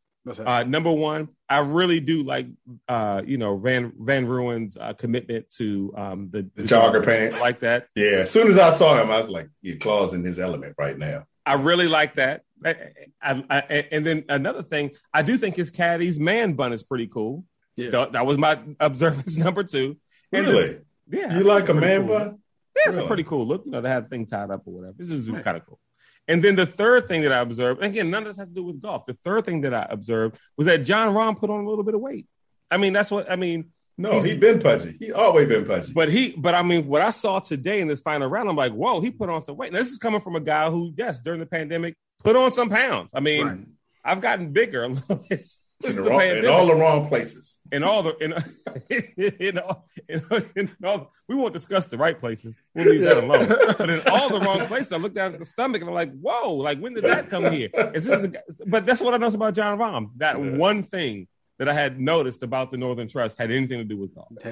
[0.43, 2.47] Uh, number one, I really do like
[2.87, 7.35] uh, you know Van Van Rooyen's uh, commitment to um, the, The jogger pants.
[7.37, 7.87] I like that.
[7.95, 8.21] Yeah.
[8.21, 10.97] As soon as I saw him, I was like, "Your claws in his element right
[10.97, 12.41] now." I really like that.
[12.63, 12.75] I,
[13.21, 13.59] I, I,
[13.91, 17.43] and then another thing, I do think his caddy's man bun is pretty cool.
[17.75, 17.89] Yeah.
[17.89, 19.97] That, that was my observance number two.
[20.31, 20.67] And Really?
[20.67, 22.17] this- yeah, You like a man cool.
[22.17, 22.39] bun?
[22.75, 23.63] Yeah, it's a pretty cool look.
[23.65, 24.95] You know, to have the thing tied up or whatever.
[24.97, 25.79] This is kind of cool.
[26.27, 28.53] And then the third thing that I observed, and again, none of this has to
[28.53, 29.05] do with golf.
[29.05, 31.93] The third thing that I observed was that Jon Rahm put on a little bit
[31.93, 32.25] of weight.
[32.71, 33.69] I mean, that's what I mean.
[33.97, 34.97] No, He's- he been pudgy.
[34.99, 35.93] He always been pudgy.
[35.93, 38.73] But he, but I mean, what I saw today in this final round, I'm like,
[38.73, 39.71] whoa, he put on some weight.
[39.71, 42.69] Now, this is coming from a guy who, yes, during the pandemic, put on some
[42.69, 43.11] pounds.
[43.13, 43.57] I mean, Right.
[44.03, 44.83] I've gotten bigger.
[45.29, 47.59] it's, in, is the the wrong, in all the wrong places.
[47.71, 48.33] in all the in,
[49.39, 50.21] in, all, in,
[50.55, 52.55] in all we won't discuss the right places.
[52.73, 53.47] We'll leave that alone.
[53.77, 56.13] But in all the wrong places, I look down at the stomach and I'm like,
[56.19, 57.69] whoa, like when did that come here?
[57.93, 58.31] Is this a,
[58.65, 60.11] but that's what I know about Jon Rahm.
[60.17, 60.57] That Yeah.
[60.57, 64.13] one thing that I had noticed about the Northern Trust had anything to do with
[64.13, 64.27] golf.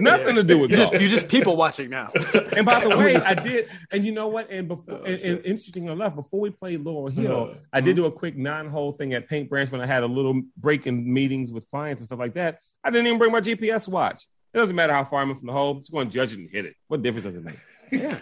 [0.00, 0.90] Nothing to do with You're golf.
[0.90, 2.10] just, you're just people watching now.
[2.56, 4.50] And by the way, I did, and you know what?
[4.50, 8.06] And before, and, and interesting enough, before we played Laurel Hill, Uh, I did do
[8.06, 11.52] a quick nine-hole thing at Paint Branch when I had a little break in meetings
[11.52, 12.58] with clients and stuff like that.
[12.82, 14.26] I didn't even bring my GPS watch.
[14.52, 16.38] It doesn't matter how far I'm in from the hole; it's going to judge it
[16.40, 16.74] and hit it.
[16.88, 17.58] What difference does it make?
[17.92, 18.18] Yeah.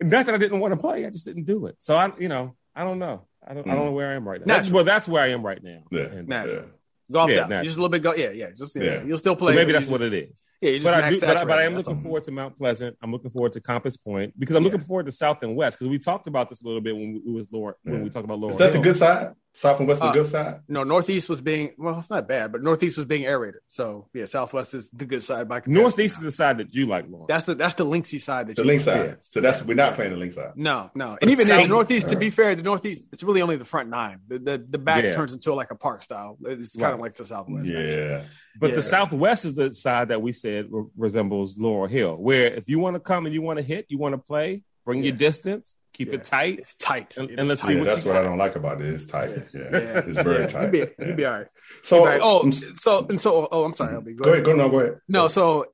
[0.00, 1.76] Not that I didn't want to play; I just didn't do it.
[1.78, 3.26] So I, you know, I don't know.
[3.46, 3.68] I don't.
[3.68, 3.86] I don't mm.
[3.86, 4.46] know where I am right now.
[4.46, 4.74] That's, Natural.
[4.74, 5.82] well, that's where I am right now.
[5.90, 6.00] Yeah.
[6.00, 6.56] And- Natural.
[6.56, 6.66] Uh, yeah.
[7.12, 7.48] Golf Yeah, down.
[7.50, 7.62] natural.
[7.62, 8.14] You just a little bit go.
[8.16, 8.50] Yeah, yeah.
[8.50, 8.82] Just yeah.
[8.82, 9.02] Yeah.
[9.04, 9.54] You'll still Well, play.
[9.54, 10.42] maybe that's just- what it is.
[10.60, 12.02] Yeah, you just But I, do, but, I, but I am looking all.
[12.02, 12.96] forward to Mount Pleasant.
[13.00, 15.88] I'm looking forward to Compass Point because I'm looking forward to South and West because
[15.88, 18.40] we talked about this a little bit when we was Laura, when we talked about
[18.40, 18.54] Laurel.
[18.54, 19.34] Is that the good side?
[19.58, 20.60] South and west the Uh, good side?
[20.68, 21.98] No, Northeast was being well.
[21.98, 23.62] It's not bad, but Northeast was being aerated.
[23.68, 25.82] So yeah, Southwest is the good side by comparison.
[25.82, 27.24] Northeast is the side that you like, Lauren.
[27.26, 28.92] That's the that's the linksy side that The you link yeah.
[28.94, 29.16] side.
[29.20, 30.52] So that's we're not playing the link side.
[30.56, 33.22] No, no, But and even in South- the Northeast, to be fair, the Northeast it's
[33.22, 34.18] really only the front nine.
[34.28, 35.12] The the, the back Yeah.
[35.12, 36.36] turns into like a park style.
[36.44, 37.66] It's kind of like the Southwest.
[37.66, 38.24] Yeah.
[38.60, 38.76] But Yeah.
[38.76, 42.78] the Southwest is the side that we said re- resembles Laurel Hill, where if you
[42.78, 45.76] want to come and you want to hit, you want to play, bring your distance,
[45.96, 46.14] keep Yeah.
[46.14, 46.58] it tight.
[46.58, 47.16] It's tight.
[47.16, 47.66] And- It and let's tight.
[47.68, 48.86] see Yeah, what that's you what I don't like about it.
[48.88, 49.30] It's tight.
[49.54, 49.60] Yeah.
[49.72, 50.02] Yeah.
[50.06, 50.46] It's very Yeah.
[50.46, 50.62] tight.
[50.62, 51.14] You'll be, Yeah.
[51.14, 51.46] be all right.
[51.82, 52.46] So, You'll be all right.
[52.46, 53.48] Oh, so and so.
[53.50, 53.94] Oh, I'm sorry.
[53.94, 54.44] I'll be go ahead.
[54.44, 54.98] Go no, go ahead.
[55.08, 55.66] No, so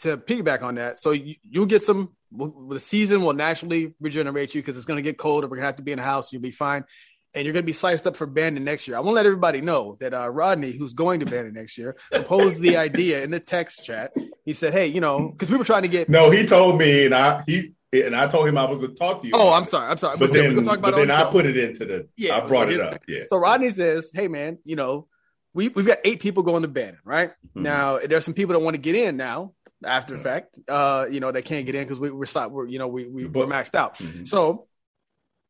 [0.00, 2.12] to piggyback on that, so you, you'll get some.
[2.32, 5.46] The season will naturally regenerate you because it's going to get colder.
[5.46, 6.32] We're going to have to be in the house.
[6.32, 6.84] You'll be fine,
[7.32, 8.96] and you're going to be sliced up for Bandon next year.
[8.96, 11.96] I want to let everybody know that uh, Rodney, who's going to Bandon next year,
[12.12, 14.12] proposed the idea in the text chat.
[14.44, 17.06] He said, "Hey, you know, because we were trying to get." No, he told me,
[17.06, 19.32] and I he and I told him I was going to talk to you.
[19.34, 19.68] Oh, I'm it.
[19.68, 19.90] sorry.
[19.90, 20.16] I'm sorry.
[20.18, 21.30] But We're then, going to talk about but it then the I show.
[21.30, 22.08] put it into the.
[22.16, 23.02] Yeah, I so brought it up.
[23.08, 23.24] Yeah.
[23.28, 25.08] So Rodney says, "Hey, man, you know,
[25.54, 27.30] we we've got eight people going to Bandon, right?
[27.56, 27.62] Mhm.
[27.62, 29.52] Now there's some people that want to get in now
[29.84, 30.58] after the fact.
[30.68, 33.06] Uh, you know, they can't get in because we, we're stop, we're you know we,
[33.06, 33.96] we, we're maxed out.
[33.98, 34.26] Mhm.
[34.26, 34.66] So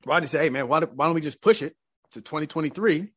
[0.04, 1.74] Rodney said, "Hey, man, why don't, why don't we just push it
[2.12, 3.12] to 2023?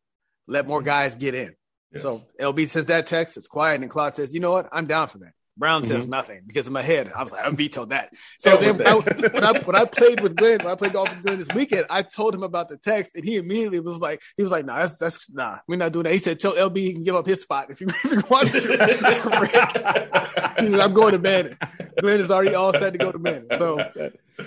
[0.48, 1.56] Let more guys get in."
[1.92, 2.02] Yes.
[2.04, 3.38] So LB says that text.
[3.38, 4.70] It's quiet, and Claude says, "You know what?
[4.72, 6.12] I'm down for that." Brown says Mm-hmm.
[6.12, 8.14] nothing because in my head I was like, I vetoed that.
[8.40, 11.10] So then when I, when, I, when I played with Glenn, when I played golf
[11.10, 14.22] with Glenn this weekend, I told him about the text, and he immediately was like,
[14.38, 16.78] he was like, "Nah, that's that's nah, we're not doing that." He said, "Tell LB
[16.78, 20.60] he can give up his spot if he, if he wants to." That's correct.
[20.60, 21.58] he said, "I'm going to Bandon."
[22.00, 23.58] Glenn is already all set to go to Bandon.
[23.58, 23.80] So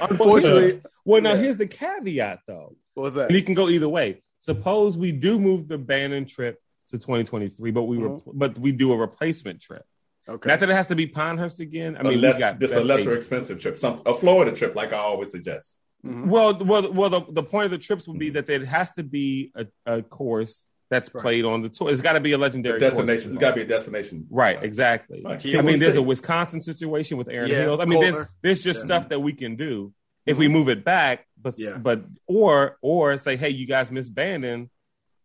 [0.00, 1.40] unfortunately, Well, now Yeah.
[1.42, 2.76] here's the caveat, though.
[2.94, 3.26] what was that?
[3.26, 4.22] And he can go either way.
[4.38, 8.14] Suppose we do move the Bandon trip to 2023, but we Mhm.
[8.26, 9.84] re- but we do a replacement trip.
[10.28, 10.48] Okay.
[10.48, 11.96] Not that it has to be Pinehurst again.
[11.96, 13.16] I I mean, mean, less, got just a lesser agents.
[13.26, 15.76] expensive trip, some a Florida trip, like I always suggest.
[16.04, 16.26] Mhm.
[16.28, 17.10] Well, well, well.
[17.10, 20.02] The, the point of the trips would be that there has to be a, a
[20.02, 21.22] course that's Right.
[21.22, 21.90] played on the tour.
[21.90, 23.06] It's got to be a legendary Destination.
[23.06, 23.26] Course.
[23.26, 24.26] It's got to be a destination.
[24.30, 25.22] Right, exactly.
[25.24, 25.44] Right.
[25.56, 27.80] I mean, there's a Wisconsin situation with Aaron Yeah, Hills.
[27.80, 28.28] I mean, there's Kohler.
[28.42, 28.86] there's just Yeah.
[28.86, 29.92] stuff that we can do
[30.26, 31.78] if we move it back, but Yeah.
[31.78, 34.70] but or or say, hey, you guys missed Bandon,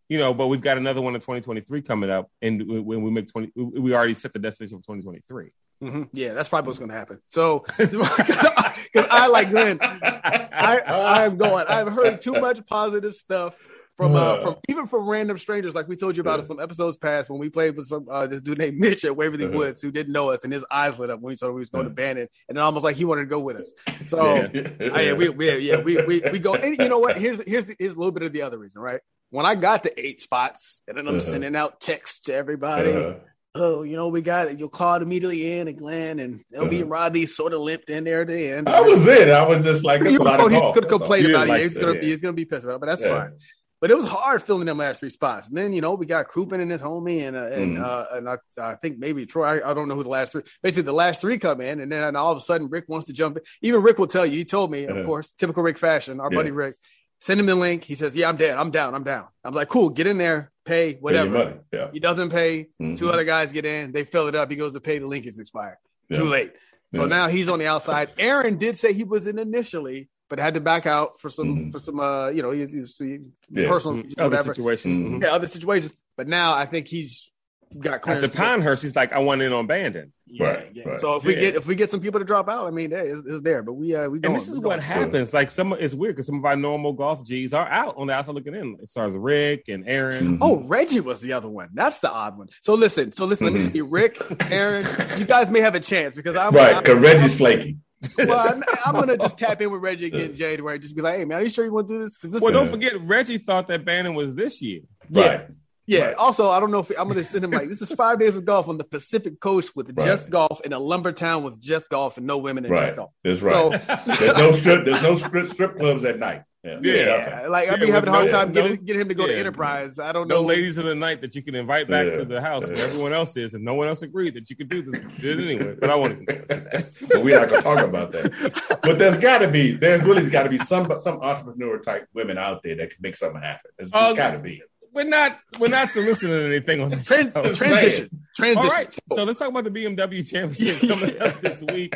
[0.10, 3.30] you know, but we've got another one in 2023 coming up, and when we make
[3.32, 5.52] 20, we already set the destination for 2023.
[5.82, 7.20] hmm Yeah, that's probably what's going to happen.
[7.28, 11.68] So, because I like Glenn, I I'm going.
[11.68, 13.60] I've heard too much positive stuff
[13.98, 16.98] from uh, from even from random strangers, like we told you about in some episodes
[16.98, 19.58] past when we played with some uh, this dude named Mitch at Waverly Uh-huh.
[19.58, 21.62] Woods who didn't know us, and his eyes lit up when we told him we
[21.62, 23.72] was going to Bandon, and then almost like he wanted to go with us.
[24.06, 24.36] So.
[24.36, 24.70] Yeah.
[24.94, 27.66] Oh, yeah, we, we yeah we, we we go and you know what here's here's
[27.66, 30.22] the, here's a little bit of the other reason right when I got the eight
[30.22, 31.20] spots and then I'm Uh-huh.
[31.32, 33.14] sending out texts to everybody Uh,
[33.56, 36.90] oh you know we got it you'll Claude immediately in and Glenn and LB and
[36.90, 39.30] Robbie sort of limped in there at the end I was it.
[39.30, 41.50] I was just like, it's you a lot know, of he's gonna complain about it
[41.50, 42.00] like he's gonna yeah.
[42.02, 43.22] be he's gonna be pissed about it but that's Yeah.
[43.22, 43.32] fine
[43.80, 46.28] but it was hard filling them last three spots and then you know we got
[46.28, 47.84] Crouppen and his homie and uh, and Mhm.
[47.84, 50.44] uh, and I, I think maybe Troy I, I don't know who the last three
[50.64, 53.08] basically the last three come in and then and all of a sudden Rick wants
[53.08, 55.06] to jump in even Rick will tell you he told me of Uh-huh.
[55.06, 56.38] course typical Rick fashion our Yeah.
[56.38, 56.76] buddy Rick
[57.22, 59.70] send him the link he says yeah I'm dead I'm down I'm down I'm like
[59.70, 61.56] cool get in there pay Pay whatever money.
[61.72, 61.90] Yeah.
[61.92, 62.98] he doesn't pay Mhm.
[62.98, 65.26] two other guys get in they fill it up he goes to pay the link
[65.26, 65.78] is expired
[66.10, 66.18] Yeah.
[66.18, 66.54] too late
[66.94, 67.08] so Yeah.
[67.10, 70.60] now he's on the outside Aaron did say he was in initially but had to
[70.62, 71.72] back out for some Mhm.
[71.72, 73.68] for some uh you know he's, he's, he, Yeah.
[73.68, 74.20] personal Mm-hmm.
[74.20, 75.02] Other whatever situations.
[75.02, 75.22] Mhm.
[75.22, 75.96] yeah other situations.
[76.16, 77.32] But now I think he's
[77.80, 78.24] got clearance.
[78.24, 78.44] After to go.
[78.46, 80.14] Pinehurst, he's like, I want in on Bandon.
[80.26, 80.90] Yeah, Right, yeah.
[80.90, 81.02] right.
[81.02, 81.40] So if we Yeah.
[81.42, 83.62] get if we get some people to drop out, I mean, hey, it's, it's there.
[83.62, 85.34] But we uh we going, And this is we what happens.
[85.34, 88.14] Like some, it's weird because some of our normal golf G's are out on the
[88.14, 90.38] outside looking in, as far as Rick and Aaron.
[90.38, 90.40] Mhm.
[90.42, 91.70] Oh, Reggie was the other one.
[91.74, 92.48] That's the odd one.
[92.62, 93.46] So listen, so listen.
[93.48, 93.72] Let me Mhm.
[93.72, 94.86] see, Rick, Aaron.
[95.18, 97.78] You guys may have a chance because I'm right, because Reggie's flaky.
[98.18, 100.80] Well, I'm, I'm gonna just tap in with Reggie again in January.
[100.80, 102.18] Just be like, hey man, are you sure you want to do this?
[102.18, 104.82] 'Cause this Well, is- don't forget, Reggie thought that Bandon was this year.
[105.10, 105.26] Right.
[105.26, 105.48] Yeah.
[105.90, 106.14] Right.
[106.16, 108.36] Also, I don't know if I'm going to send him like this is five days
[108.36, 110.06] of golf on the Pacific Coast with Right.
[110.06, 112.86] just golf in a lumber town with just golf and no women and Right.
[112.86, 113.12] just golf.
[113.24, 113.82] That's right.
[114.20, 114.86] there's no strip.
[114.86, 116.44] There's no strip strip clubs at night.
[116.64, 116.80] Yeah.
[116.82, 117.06] Yeah.
[117.30, 117.52] nothing.
[117.52, 119.28] like I'd be Yeah, having a hard no- time getting, no- getting him to go
[119.28, 119.34] to.
[119.38, 120.00] Enterprise.
[120.00, 120.48] I don't No know.
[120.48, 122.18] ladies of the night that you can invite back Yeah.
[122.18, 124.68] to the house where everyone else is, and no one else agreed that you could
[124.68, 125.00] do this.
[125.22, 126.36] Did it anyway, but I want to.
[127.08, 128.80] but we're not gonna talk about that.
[128.84, 129.72] But there's got to be.
[129.72, 133.16] There's really got to be some some entrepreneur type women out there that can make
[133.16, 133.72] something happen.
[133.78, 134.62] There's, there's Um, got to be.
[134.98, 135.40] We're not.
[135.60, 137.08] We're not soliciting anything on this.
[137.08, 137.54] Tran- show.
[137.54, 138.10] transition.
[138.36, 138.58] Transition.
[138.70, 141.94] All right, so let's talk about the BMW Championship coming up this week.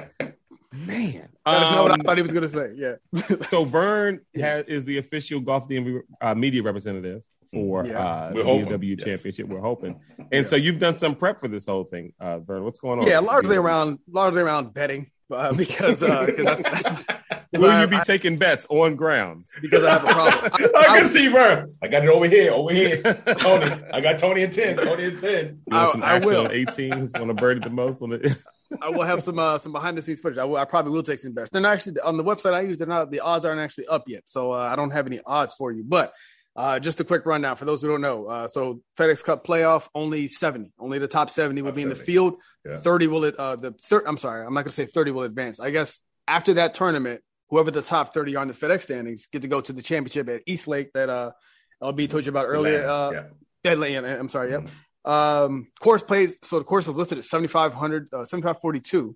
[0.71, 2.71] man, that is not what I Um, thought he was going to say.
[2.75, 2.95] Yeah.
[3.49, 7.99] So Vern has, is the official golf DMV uh, media representative for Yeah.
[7.99, 9.03] uh, the BMW yes.
[9.07, 9.47] Championship.
[9.47, 9.99] We're hoping,
[10.31, 12.63] and so you've done some prep for this whole thing, uh, Vern.
[12.63, 13.07] What's going on?
[13.07, 17.03] yeah, largely around largely around betting uh, because uh, because that's, that's
[17.53, 19.49] Will I- you be I- taking bets on grounds?
[19.61, 20.51] because I have a problem.
[20.77, 21.71] I, can see Vern.
[21.81, 23.01] I got it over here, over here.
[23.39, 24.77] Tony, I got Tony in ten.
[24.77, 25.59] Tony in ten.
[25.67, 26.45] You want I- some I action will.
[26.45, 28.35] on 18 who's going to bird it the most on it.
[28.81, 30.37] I will have some uh, some behind the scenes footage.
[30.37, 31.49] I, will, I probably will take some bets.
[31.49, 32.77] They're not actually on the website I use.
[32.77, 35.53] They're not the odds aren't actually up yet, so uh, I don't have any odds
[35.55, 35.83] for you.
[35.85, 36.13] But
[36.55, 38.27] uh, just a quick rundown for those who don't know.
[38.27, 41.89] Uh, so FedEx Cup playoff only seventy, only the top seventy will Top be in
[41.89, 42.35] the field.
[42.65, 42.77] Yeah.
[42.77, 43.35] Thirty will it.
[43.37, 44.03] Uh, the third.
[44.07, 45.59] I'm sorry, I'm not going to say thirty will advance.
[45.59, 49.43] I guess after that tournament, whoever the top thirty are in the FedEx standings get
[49.43, 51.31] to go to the championship at East Lake that uh,
[51.83, 52.83] LB told you about earlier.
[52.87, 53.11] Uh,
[53.63, 53.71] yeah.
[53.71, 54.51] Atlanta, I'm sorry.
[54.51, 54.67] Yep.
[55.05, 56.39] Um, course plays.
[56.41, 59.15] So the course is listed at 7,500, uh, 7,542.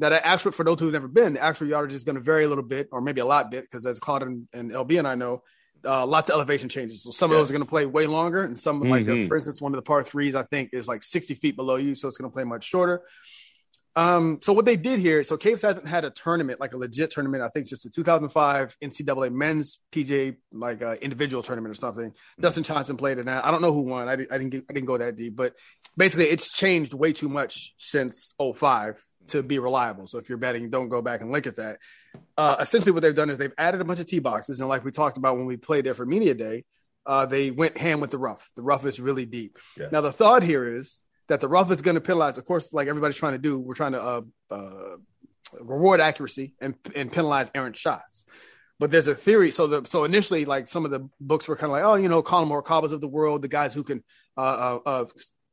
[0.00, 2.44] Now, the actual, for those who've never been, the actual yardage is going to vary
[2.44, 5.08] a little bit, or maybe a lot bit, because as Claude and, and LB and
[5.08, 5.42] I know,
[5.84, 7.02] uh, lots of elevation changes.
[7.02, 9.28] So some of those are going to play way longer, and some, like uh, Mhm.
[9.28, 11.94] for instance, one of the par threes I think is like 60 feet below you,
[11.94, 13.02] so it's going to play much shorter.
[13.96, 17.10] Um, so what they did here, so Caves hasn't had a tournament like a legit
[17.10, 17.42] tournament.
[17.42, 22.12] I think it's just a 2005 NCAA men's PJ like uh, individual tournament or something.
[22.40, 23.44] Dustin Johnson played in that.
[23.44, 24.08] I don't know who won.
[24.08, 25.54] I, didn't- I didn't get, I didn't go that deep, but
[25.96, 30.06] basically it's changed way too much since 05 to be reliable.
[30.06, 31.78] So if you're betting, don't go back and look at that.
[32.36, 34.84] Uh, essentially, what they've done is they've added a bunch of tee boxes, and like
[34.84, 36.64] we talked about when we played there for media day,
[37.04, 38.48] uh, they went ham with the rough.
[38.56, 39.58] The rough is really deep.
[39.76, 39.92] Yes.
[39.92, 42.38] Now the thought here is that the rough is going to penalize.
[42.38, 44.96] Of course, like everybody's trying to do, we're trying to uh, uh,
[45.60, 48.24] reward accuracy and and penalize errant shots.
[48.80, 49.50] But there's a theory.
[49.50, 52.08] So the so initially, like some of the books were kind of like, oh, you
[52.08, 54.02] know, Collin Morikawas of the world, the guys who can
[54.36, 55.04] uh, uh, uh,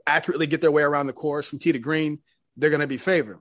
[0.07, 2.19] accurately get their way around the course from tee to green,
[2.57, 3.39] they're going to be favored.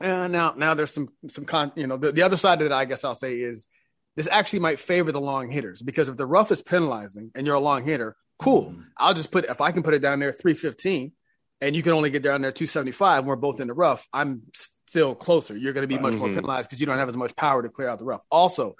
[0.00, 1.72] And now, now there's some some con.
[1.76, 3.66] You know, the, the other side of it, I guess I'll say is
[4.16, 7.56] this actually might favor the long hitters because if the rough is penalizing and you're
[7.56, 8.74] a long hitter, cool.
[8.96, 11.12] I'll just put if I can put it down there 315
[11.62, 14.42] and you can only get down there 275 we're both in the rough i'm
[14.86, 16.34] still closer you're going to be much more Mhm.
[16.34, 18.74] penalized because you don't have as much power to clear out the rough also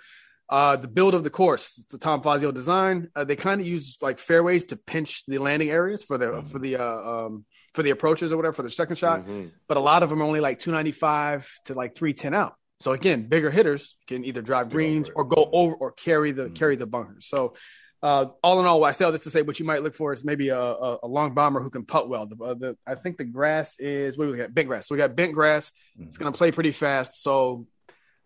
[0.51, 3.67] uh, the build of the course it's a tom fazio design uh, they kind of
[3.67, 6.47] use like fairways to pinch the landing areas for the Mhm.
[6.51, 9.51] for the uh, um, for the approaches or whatever for the second shot Mhm.
[9.69, 13.29] but a lot of them are only like 295 to like 310 out so again
[13.29, 16.55] bigger hitters can either drive Get greens or go over or carry the Mhm.
[16.57, 17.55] carry the bunkers so
[18.03, 20.13] uh, all in all, I say all this to say what you might look for
[20.13, 22.27] is maybe a, a, a long bomber who can putt well.
[22.27, 24.53] The, uh, the I think the grass is what do we got?
[24.53, 24.89] Bent grass.
[24.89, 25.73] So we got bent grass.
[25.99, 27.23] It's going to play pretty fast.
[27.23, 27.67] So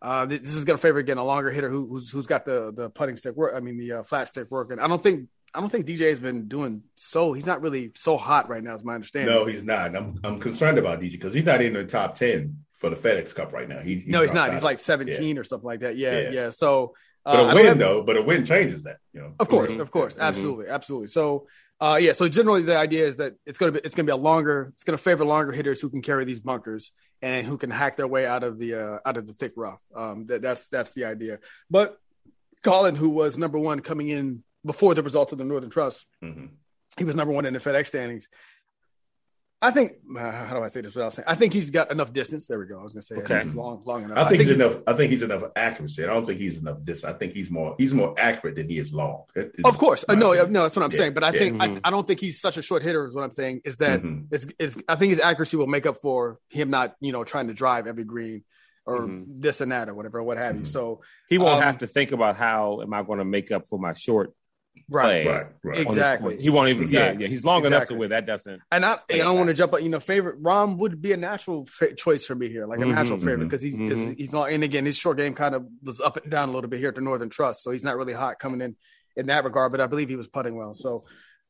[0.01, 2.73] uh, this is going to favor again a longer hitter who, who's who's got the
[2.75, 3.55] the putting stick work.
[3.55, 4.79] I mean the uh, flat stick working.
[4.79, 7.33] I don't think I don't think DJ has been doing so.
[7.33, 9.35] He's not really so hot right now, is my understanding.
[9.35, 9.95] No, he's not.
[9.95, 13.35] I'm I'm concerned about DJ because he's not in the top ten for the FedEx
[13.35, 13.81] Cup right now.
[13.81, 14.53] He, he no, he's not.
[14.53, 15.97] He's like 17 or something like that.
[15.97, 16.31] Yeah, yeah.
[16.31, 16.51] Yeah.
[16.51, 16.95] So,
[17.33, 18.03] but I a don't win have- though.
[18.03, 18.99] But a win changes that.
[19.13, 20.21] You know, Of course, of course, Mhm.
[20.23, 21.09] absolutely, absolutely.
[21.09, 21.47] So,
[21.81, 22.13] uh, yeah.
[22.13, 24.71] So generally, the idea is that it's gonna be it's gonna be a longer.
[24.75, 28.07] It's gonna favor longer hitters who can carry these bunkers and who can hack their
[28.07, 29.81] way out of the uh, out of the thick rough.
[29.95, 31.39] Um, that, that's that's the idea.
[31.71, 31.99] But
[32.63, 36.51] Collin, who was number one coming in before the results of the Northern Trust, Mhm.
[36.97, 38.29] he was number one in the FedEx standings.
[39.63, 41.25] I think uh, how do I say this without saying?
[41.27, 42.47] I think he's got enough distance.
[42.47, 42.79] There we go.
[42.79, 43.43] I was gonna say I think Okay.
[43.45, 44.19] he's long long enough.
[44.19, 44.77] I think he's enough.
[44.87, 46.05] I think he's enough accuracy.
[46.05, 46.79] I don't think he's enough.
[46.85, 47.05] This.
[47.05, 47.75] I think he's more.
[47.79, 49.25] He's more accurate than he is long.
[49.35, 50.53] It's Of course, uh, no, opinion.
[50.53, 51.15] no, that's what I'm Yeah, saying.
[51.15, 51.39] But I yeah.
[51.39, 51.81] think Mhm.
[51.85, 53.07] I, I don't think he's such a short hitter.
[53.07, 54.27] Is what I'm saying is that Mhm.
[54.31, 57.49] is is I think his accuracy will make up for him not you know trying
[57.49, 58.45] to drive every green.
[58.89, 59.25] or Mhm.
[59.41, 60.63] this and that or whatever, or what have you.
[60.63, 60.67] Mhm.
[60.69, 63.67] So He won't Um, have to think about how am I going to make up
[63.67, 64.33] for my short
[64.89, 65.25] right.
[65.25, 65.27] play.
[65.27, 65.79] Right, right.
[65.79, 66.37] Exactly.
[66.39, 66.83] He won't even.
[66.83, 67.15] Exactly.
[67.23, 67.29] Yeah, yeah.
[67.29, 67.99] He's long enough to Exactly.
[67.99, 68.63] where that doesn't.
[68.71, 71.13] And I, Take I don't want to jump, but you know, favorite Rahm would be
[71.13, 74.03] a natural fa- choice for me here, like a Mhm, natural favorite because he's just
[74.03, 74.19] mhm.
[74.19, 74.51] he's not.
[74.51, 76.91] And again, his short game kind of was up and down a little bit here
[76.91, 78.77] at the Northern Trust, so he's not really hot coming in
[79.17, 79.73] in that regard.
[79.73, 80.75] But I believe he was putting well.
[80.75, 81.05] So,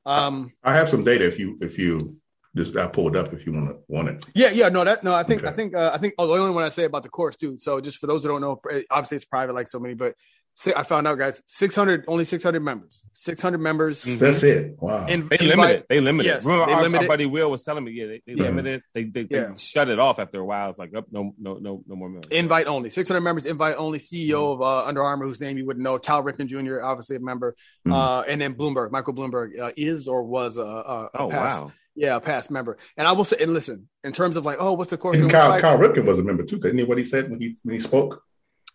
[0.05, 2.19] um, I have some data if you if you
[2.57, 4.25] just I pulled up if you want to want it.
[4.35, 6.15] yeah, yeah, no, that no, I think I think uh, I think.
[6.17, 7.59] Oh, the only one I say about the course too.
[7.59, 8.61] So just for those who don't know,
[8.91, 10.15] obviously it's private, like so many, but.
[10.57, 14.05] Si- I found out, guys, six hundred only six hundred members, six hundred members.
[14.05, 14.19] Mhm.
[14.19, 14.75] That's it.
[14.81, 15.07] Wow.
[15.07, 15.87] In- They invite- limit.
[15.88, 16.29] They limited.
[16.29, 16.49] Yes, it.
[16.49, 18.42] Remember, they our, limit our buddy Will was telling me, yeah, they, they Yeah.
[18.42, 18.83] limit it.
[18.95, 20.71] They they, they shut it off after a while.
[20.71, 22.31] It's like, oh, no, no, no, no more members.
[22.33, 24.62] invite only 600 members invite only ceo Mm-hmm.
[24.62, 27.55] of uh, under armour whose name you wouldn't know cal ripken jr obviously a member
[27.87, 27.92] Mhm.
[27.92, 30.66] uh, and then bloomberg michael bloomberg uh, is or was a, a,
[31.05, 31.73] a oh past, wow.
[31.95, 34.73] yeah a past member and i will say and listen in terms of like oh
[34.73, 35.61] what's the course And look Kyle, like?
[35.62, 36.57] Kyle Ripken was a member too.
[36.59, 38.23] Isn't he what he said when he when he spoke?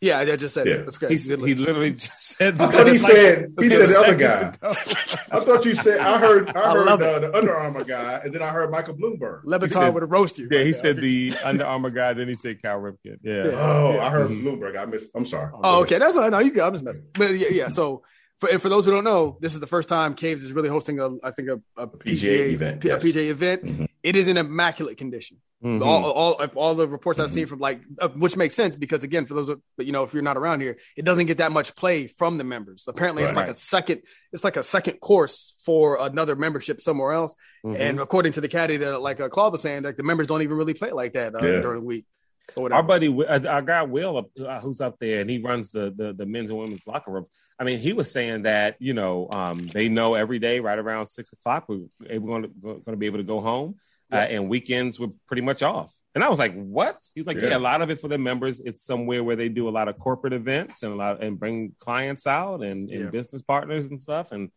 [0.02, 0.74] Yeah i just said Yeah.
[0.74, 1.12] it that's great.
[1.12, 2.60] He, Good he literally just said.
[2.60, 4.54] I thought he like- said he said the other guy.
[5.32, 8.20] I thought you said I heard I I heard love uh, the Under Armour guy,
[8.24, 9.44] and then I heard Michael Bloomberg.
[9.44, 10.82] He Levitar said- would have roasted you yeah, right he there.
[10.82, 12.14] said the Under Armour guy.
[12.14, 13.18] Then he said Cal Ripken.
[13.24, 13.46] Yeah.
[13.46, 13.52] Yeah.
[13.54, 14.44] Oh, I heard Mhm.
[14.44, 14.78] Bloomberg.
[14.78, 15.10] I missed.
[15.16, 15.52] I'm sorry.
[15.64, 16.00] Oh, okay.
[16.00, 16.30] That's all.
[16.30, 16.64] No, you good.
[16.64, 17.06] I'm just messing.
[17.14, 17.68] But yeah, yeah.
[17.68, 18.04] So
[18.41, 20.67] for and for those who don't know, this is the first time Caves is really
[20.67, 23.04] hosting a, I think a, a PGA event, a yes.
[23.04, 23.63] PGA event.
[23.63, 23.88] Mhm.
[24.01, 25.38] It is in immaculate condition.
[25.63, 25.86] Mhm.
[25.86, 29.27] All, all, all the reports I've seen from like, uh, which makes sense because again,
[29.27, 32.08] for those, you know, if you're not around here, it doesn't get that much play
[32.08, 32.86] from the members.
[32.88, 34.01] Apparently, it's like a second,
[34.34, 37.36] it's like a second course for another membership somewhere else.
[37.63, 37.80] Mhm.
[37.80, 40.41] And according to the caddy, that like uh, Claude was saying, like the members don't
[40.41, 41.62] even really play like that uh, Yeah.
[41.62, 42.06] during the week.
[42.76, 46.14] Our buddy, uh, our guy Will, uh, who's up there, and he runs the, the
[46.14, 47.26] the men's and women's locker room.
[47.60, 51.08] I mean, he was saying that you know um, they know every day, right around
[51.08, 51.88] six o'clock, we're,
[52.20, 53.76] going to going to be able to go home,
[54.12, 55.94] uh, and weekends were pretty much off.
[56.14, 57.50] And I was like, "What?" He's like, Yeah.
[57.50, 58.60] "Yeah, a lot of it for the members.
[58.60, 61.76] It's somewhere where they do a lot of corporate events and a lot and bring
[61.80, 63.10] clients out and, and Yeah.
[63.10, 64.52] business partners and stuff." And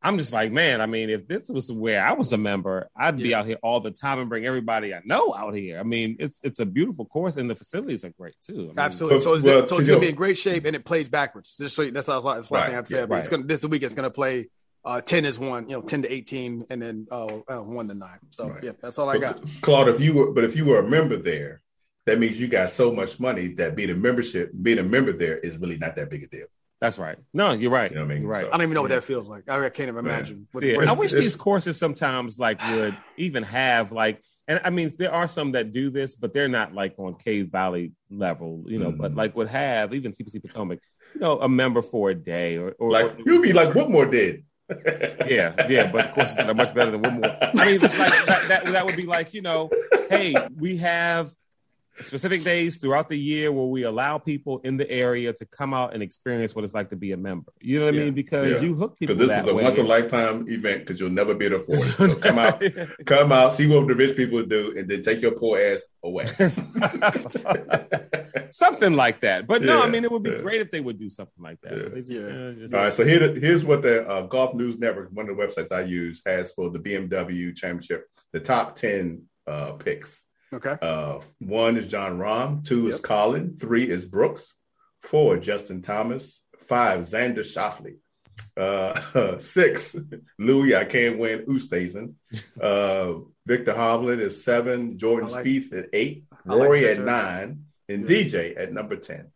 [0.00, 3.16] I'm just like, man, I mean, if this was where I was a member, I'd
[3.16, 5.80] be out here all the time and bring everybody I know out here.
[5.80, 8.54] I mean, it's it's a beautiful course and the facilities are great too.
[8.54, 9.18] I mean, Absolutely.
[9.18, 10.84] But- So, it's, well, so to it's going to be in great shape, and it
[10.84, 11.56] plays backwards.
[11.56, 12.66] Just so you, that's that's the last Right.
[12.66, 12.98] thing I'd say.
[13.00, 13.30] Yeah, but it's right.
[13.30, 13.82] going to this week.
[13.82, 14.48] It's going to play
[14.84, 17.94] uh, ten is one, you know, ten to eighteen, and then uh, uh, one to
[17.94, 18.20] nine.
[18.30, 18.62] So Right.
[18.62, 19.40] yeah, that's all I got.
[19.42, 21.60] But, Claude, if you were, but if you were a member there,
[22.06, 25.38] that means you got so much money that being a membership, being a member there
[25.38, 26.46] is really not that big a deal.
[26.80, 27.18] That's right.
[27.34, 27.90] No, you're right.
[27.90, 28.22] You know what I mean?
[28.22, 28.44] You're right.
[28.44, 29.48] So- I don't even know what that feels like.
[29.48, 30.46] I can't even imagine.
[30.52, 34.70] What, Yeah, what- I wish these courses sometimes like would even have like, and I
[34.70, 38.64] mean there are some that do this, but they're not like on Cave Valley level,
[38.66, 38.92] you know.
[38.92, 39.16] But Mhm.
[39.16, 40.78] like would have even TPC Potomac,
[41.14, 44.44] you know, a member for a day or, or Like you'd be like Whitmore did.
[45.26, 47.36] yeah, yeah, but courses that are much better than Whitmore.
[47.40, 49.70] I mean, it's like that, that, that would be like, you know,
[50.10, 51.32] hey, we have
[52.00, 55.94] specific days throughout the year where we allow people in the area to come out
[55.94, 57.52] and experience what it's like to be a member.
[57.60, 58.14] You know what I mean?
[58.14, 58.60] Because yeah.
[58.60, 59.64] you hook people Because this that is a way.
[59.64, 61.88] once a lifetime event because you'll never be able to afford it.
[61.98, 62.62] So come out,
[63.06, 66.26] come out, see what the rich people do, and then take your poor ass away.
[68.48, 69.46] something like that.
[69.46, 70.38] But no, Yeah, I mean, it would be yeah.
[70.38, 71.76] great if they would do something like that.
[71.76, 71.88] Yeah.
[72.00, 72.20] Just, Yeah.
[72.20, 75.36] uh, just- All right, so here, here's what the uh, Golf News Network, one of
[75.36, 78.06] the websites I use, has for the BMW Championship.
[78.32, 80.22] The top ten uh, picks.
[80.52, 80.74] Okay.
[80.80, 82.64] Uh, one is Jon Rahm.
[82.64, 83.56] Two is Collin.
[83.58, 84.54] Three is Brooks.
[85.02, 86.40] Four, Justin Thomas.
[86.58, 87.96] Five, Xander Schauffele.
[88.56, 89.94] Uh, six,
[90.38, 92.14] Louis, I can't win, Oosthuizen.
[92.60, 94.98] Uh, Viktor Hovland is seven.
[94.98, 96.24] Jordan like- Spieth at eight.
[96.46, 97.64] I like Rory at nine.
[97.88, 98.16] And Yeah.
[98.18, 99.30] DJ at number 10.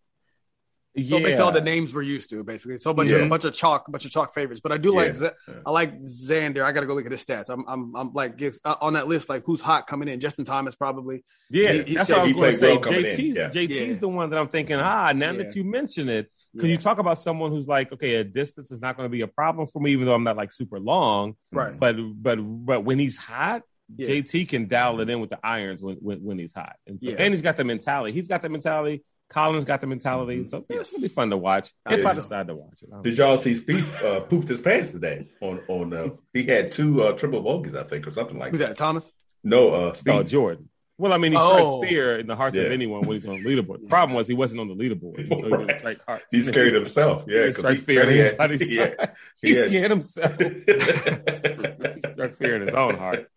[0.95, 2.77] So basically, all the names we're used to, basically.
[2.77, 3.17] So a bunch, Yeah.
[3.19, 4.61] of, a bunch of chalk, a bunch of chalk favorites.
[4.61, 5.13] But I do like, Yeah.
[5.15, 5.29] Z-
[5.65, 6.63] I like Xander.
[6.63, 7.49] I got to go look at his stats.
[7.49, 9.31] I'm, I'm, I'm like it's, uh, on that list.
[9.31, 10.21] Like who's hot coming in?
[10.21, 11.25] Justin Thomas probably.
[11.49, 12.71] Yeah, He- he- that's what I was he going to say.
[12.73, 13.49] well coming JT's, yeah.
[13.49, 13.93] JT's Yeah.
[13.95, 15.39] the one that I'm thinking, ah, now Yeah.
[15.39, 16.77] that you mention it, because Yeah.
[16.77, 19.29] you talk about someone who's like, okay, a distance is not going to be a
[19.29, 21.37] problem for me, even though I'm not like super long.
[21.53, 21.79] Right.
[21.79, 23.63] But but but when he's hot,
[23.97, 24.09] Yeah.
[24.09, 27.09] JT can dial it in with the irons when when, when he's hot, and so,
[27.11, 27.17] Yeah.
[27.19, 28.13] and he's got the mentality.
[28.13, 29.03] He's got the mentality.
[29.33, 30.47] Collin's got the mentality.
[30.47, 32.21] So yeah, it's gonna be fun to watch I if think I so.
[32.21, 32.89] decide to watch it.
[32.91, 35.29] I don't Did y'all see Spieth uh, pooped his pants today?
[35.41, 38.59] On on uh, he had two uh, triple bogeys, I think, or something like that.
[38.59, 38.77] Who's that?
[38.77, 39.11] Thomas.
[39.43, 40.19] No, uh, know.
[40.19, 40.69] Oh, Jordan.
[40.99, 41.81] Well, I mean, he Oh.
[41.81, 43.81] strikes fear in the hearts of anyone when he's on the leaderboard.
[43.81, 45.79] The problem was he wasn't on the leaderboard, so he didn't Right.
[45.79, 46.25] strike hearts.
[46.31, 47.25] he scared himself.
[47.27, 49.11] Yeah, he 'cause struck he, fear in he had- anybody's yeah, heart.
[49.41, 50.39] he He had- scared himself.
[50.39, 53.29] he struck fear in his own heart.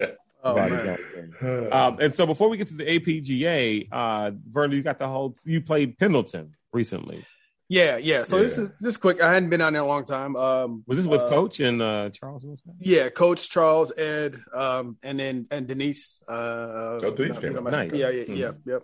[0.46, 1.00] Oh man.
[1.72, 5.36] Um, and so before we get to the APGA, uh, Vernon, you got the whole.
[5.44, 7.26] You played Pendleton recently.
[7.68, 8.22] Yeah, yeah.
[8.24, 9.20] So this is just quick.
[9.22, 10.36] I hadn't been out there a long time.
[10.36, 12.46] Um, Was this with uh, Coach and uh, Charles
[12.80, 16.22] Yeah, Coach Charles, Ed, um, and then and Denise.
[16.30, 17.94] Uh, Oh, Denise you came know, my- Nice.
[17.96, 18.36] Yeah, yeah, Hmm.
[18.36, 18.82] yeah, yep.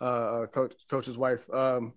[0.00, 1.92] uh, coach coach's wife, um,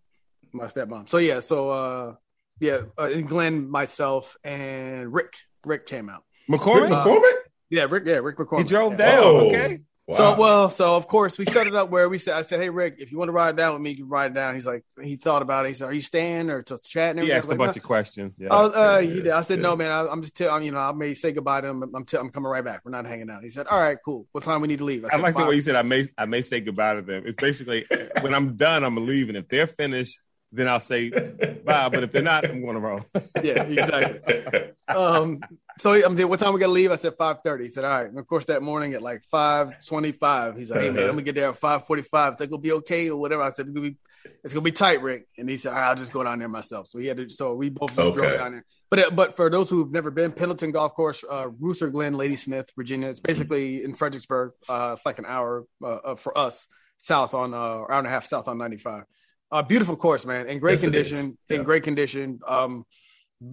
[0.54, 1.10] my stepmom.
[1.10, 2.16] So yeah, so uh,
[2.60, 5.34] yeah, uh, and Glenn, myself, and Rick.
[5.66, 6.24] Rick came out.
[6.50, 6.82] McCormick.
[6.82, 7.39] Rick McCormick?
[7.70, 8.04] Yeah, Rick.
[8.06, 8.60] Yeah, Rick McCormick.
[8.60, 8.98] He drove yeah.
[8.98, 9.24] down.
[9.24, 9.48] Oh.
[9.48, 9.80] Okay.
[10.10, 10.16] Wow.
[10.16, 12.72] So well, so of course we set it up where we said, I said, hey
[12.72, 14.56] Rick, if you want to ride down with me, you can ride down.
[14.56, 15.68] He's like, he thought about it.
[15.68, 17.22] He said, are you staying or just chatting?
[17.22, 18.36] He asked a like, bunch "No." of questions.
[18.40, 18.52] Yeah.
[18.52, 19.28] I, was, uh, Yeah, he did.
[19.28, 19.92] I said, no, man.
[19.92, 21.84] I, I'm just, tell, I'm, you know, I may say goodbye to him.
[21.96, 22.82] I'm, t- I'm coming right back.
[22.84, 23.44] We're not hanging out.
[23.44, 24.26] He said, all right, cool.
[24.32, 25.06] What time we need to leave?
[25.06, 27.24] I said, like the way you said I may I may say goodbye to them.
[27.28, 27.86] It's basically
[28.22, 29.36] when I'm done, I'm leaving.
[29.36, 30.18] If they're finished,
[30.52, 31.90] then I'll say bye.
[31.90, 33.02] But if they're not, I'm going to roll.
[33.44, 34.72] Yeah, exactly.
[34.88, 35.42] um,
[35.80, 36.92] so I'm saying, what time we gotta leave?
[36.92, 37.64] I said five thirty.
[37.64, 38.10] He said, all right.
[38.10, 41.10] And of course, that morning at like five twenty five, he's like, hey man, I'm
[41.12, 42.34] gonna get there at five forty five.
[42.34, 43.42] It's like, gonna be okay or whatever.
[43.42, 43.98] I said, it's gonna be,
[44.44, 45.28] it's gonna be tight, Rick.
[45.38, 46.88] And he said, all right, I'll just go down there myself.
[46.88, 47.30] So he had to.
[47.30, 48.14] So we both Okay.
[48.14, 48.66] drove down there.
[48.92, 52.72] But uh, but for those who've never been, Pendleton Golf Course, uh, Ruther Glen, Ladysmith,
[52.76, 53.10] Virginia.
[53.10, 54.54] It's basically in Fredericksburg.
[54.68, 56.68] Uh, it's like an hour uh, for us
[56.98, 59.04] south on uh, hour and a half south on ninety five.
[59.52, 61.38] Uh, beautiful course, man, in great Yes, condition.
[61.50, 61.58] Yeah.
[61.58, 62.40] In great condition.
[62.48, 62.86] Um,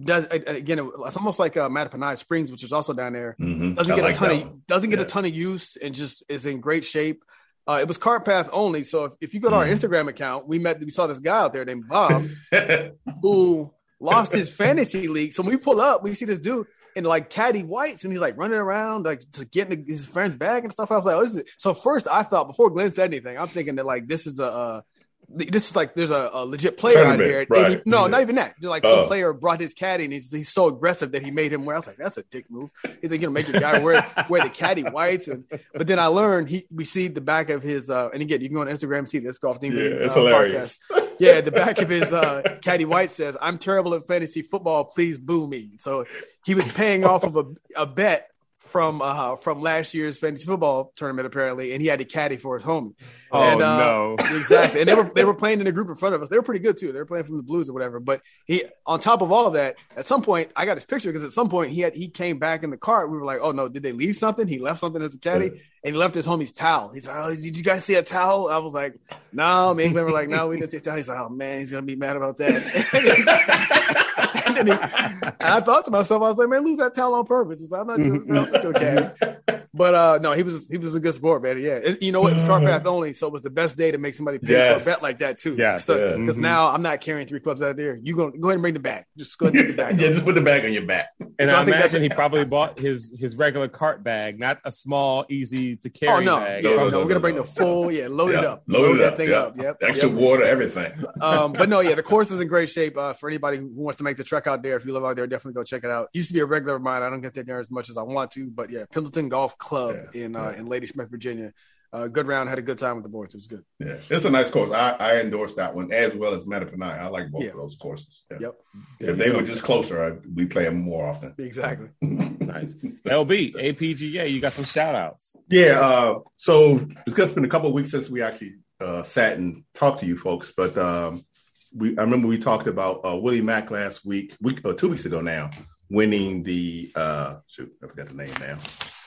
[0.03, 0.89] does again?
[1.05, 3.35] It's almost like uh, Mattaponi Springs, which is also down there.
[3.39, 3.75] Mhm.
[3.75, 5.05] Doesn't I get like a ton of doesn't get Yeah.
[5.05, 7.23] a ton of use, and just is in great shape.
[7.67, 9.73] Uh, it was cart path only, so if, if you go to our Mhm.
[9.77, 12.25] Instagram account, we met we saw this guy out there named Bob
[13.21, 15.33] who lost his fantasy league.
[15.33, 18.21] So when we pull up, we see this dude in like caddy whites, and he's
[18.21, 20.91] like running around like to get in his friend's bag and stuff.
[20.91, 21.73] I was like, oh, this is so.
[21.73, 24.45] First, I thought before Glenn said anything, I'm thinking that like this is a.
[24.45, 24.81] Uh,
[25.29, 27.39] this is like there's a, a legit player out Tournament, here.
[27.41, 27.69] And right.
[27.71, 28.07] he- no, Yeah.
[28.07, 28.55] not even that.
[28.61, 29.07] Just like some Oh.
[29.07, 31.75] player brought his caddy, and he's, he's so aggressive that he made him wear.
[31.75, 32.71] I was like, that's a dick move.
[33.01, 35.27] He's like, you know, make your guy wear wear the caddy whites.
[35.27, 38.41] And but then I learned he we see the back of his uh and again
[38.41, 39.73] you can go on Instagram and see this golf team.
[39.73, 40.79] Yeah, it's uh, hilarious.
[41.19, 44.85] yeah, the back of his uh, caddy white says, "I'm terrible at fantasy football.
[44.85, 46.05] Please boo me." So
[46.45, 48.29] he was paying off of a, a bet
[48.67, 52.57] from uh, from last year's fantasy football tournament apparently, and he had to caddy for
[52.57, 52.93] his homie.
[53.31, 54.15] Oh And, uh, no.
[54.19, 54.81] exactly.
[54.81, 56.29] And they were they were playing in a group in front of us.
[56.29, 56.91] They were pretty good too.
[56.91, 57.99] They were playing from the Blues or whatever.
[57.99, 61.09] But he, on top of all of that, at some point, I got his picture
[61.09, 63.09] because at some point he had he came back in the cart.
[63.09, 64.47] We were like, oh no, did they leave something?
[64.47, 65.47] He left something as a caddy,
[65.83, 66.91] and he left his homie's towel.
[66.93, 68.47] He's like, oh, did you guys see a towel?
[68.47, 68.95] I was like,
[69.31, 69.73] no.
[69.73, 70.97] Me and Glenn were like, no, we didn't see a towel.
[70.97, 74.03] He's like, oh man, he's gonna be mad about that.
[74.47, 77.15] and, then he, and I thought to myself, I was like, man, lose that towel
[77.15, 77.61] on purpose.
[77.61, 78.71] It's like, I'm not doing, no, I'm not mm-hmm.
[78.71, 79.56] doing caddy.
[79.77, 81.59] But uh, no, he was he was a good sport, man.
[81.61, 82.31] Yeah, you know what?
[82.31, 84.53] It was car path only, so it was the best day to make somebody pay
[84.53, 84.83] Yes.
[84.83, 85.55] for a bet like that too.
[85.55, 85.85] Yes.
[85.85, 86.17] So Yeah.
[86.17, 86.41] because Mhm.
[86.41, 87.95] now I'm not carrying three clubs out there.
[88.01, 89.05] You go go ahead and bring the bag.
[89.17, 91.07] Just go ahead and take the yeah, just put the bag on your back.
[91.39, 94.71] And So I I imagine he probably bought his his regular cart bag, not a
[94.71, 96.63] small, easy to carry Oh no, bag.
[96.63, 98.95] yeah, No, no, no, no, we're gonna bring the full, yeah, load it up, Load,
[98.95, 99.17] it that up.
[99.17, 99.35] thing yeah.
[99.39, 99.57] up.
[99.57, 100.17] Yep, Extra yep.
[100.17, 100.91] water, everything.
[101.21, 102.97] um, but no, yeah, the course is in great shape.
[102.97, 105.15] Uh, for anybody who wants to make the trek out there, if you live out
[105.15, 106.09] there, definitely go check it out.
[106.13, 107.03] Used to be a regular of mine.
[107.03, 109.66] I don't get there as much as I want to, but yeah, Pendleton Golf Club
[109.71, 110.59] Yeah, in uh, yeah.
[110.59, 111.53] in Ladysmith, Virginia.
[111.93, 113.33] Uh, good round, had a good time with the boys.
[113.33, 113.63] It was good.
[113.79, 114.71] Yeah, it's a nice course.
[114.71, 116.81] I, I endorse that one as well as Mattaponi.
[116.83, 117.51] I like both Yeah.
[117.51, 118.23] of those courses.
[118.29, 118.37] Yeah.
[118.41, 118.55] Yep,
[118.99, 121.33] If they were just closer, I, we play them more often.
[121.37, 121.87] exactly.
[122.01, 122.73] Nice.
[122.75, 125.33] LB, APGA, you got some shout outs.
[125.49, 125.79] Yeah.
[125.79, 129.63] Uh, so it's just been a couple of weeks since we actually uh, sat and
[129.73, 131.25] talked to you folks, but um,
[131.73, 135.05] we I remember we talked about uh, Willie Mack last week, week or two weeks
[135.05, 135.49] ago now,
[135.89, 138.57] winning the uh, shoot, I forgot the name now,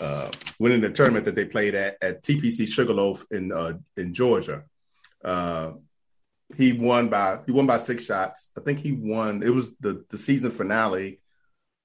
[0.01, 4.65] uh, winning the tournament that they played at at TPC Sugarloaf in uh, in Georgia.
[5.25, 5.73] Uh,
[6.57, 8.49] he won by he won by six shots.
[8.57, 9.43] I think he won.
[9.43, 11.21] It was the the season finale.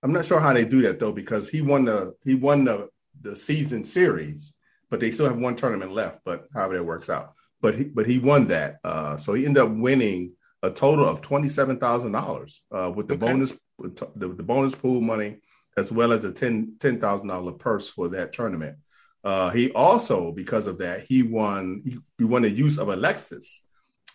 [0.03, 2.89] I'm not sure how they do that though because he won the he won the
[3.21, 4.53] the season series,
[4.89, 6.21] but they still have one tournament left.
[6.25, 8.77] But however that works out, but he but he won that.
[8.83, 10.33] Uh, so he ended up winning
[10.63, 13.25] a total of twenty seven thousand dollars uh, with the Okay.
[13.25, 15.37] bonus the, the bonus pool money
[15.77, 18.77] as well as a ten ten thousand dollar purse for that tournament.
[19.23, 22.95] Uh, he also because of that he won he, he won the use of a
[22.95, 23.45] Lexus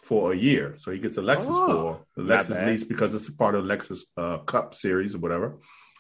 [0.03, 0.75] for a year.
[0.77, 3.65] So he gets a Lexus Oh, for a Lexus lease because it's a part of
[3.65, 5.59] Lexus uh, Cup series or whatever.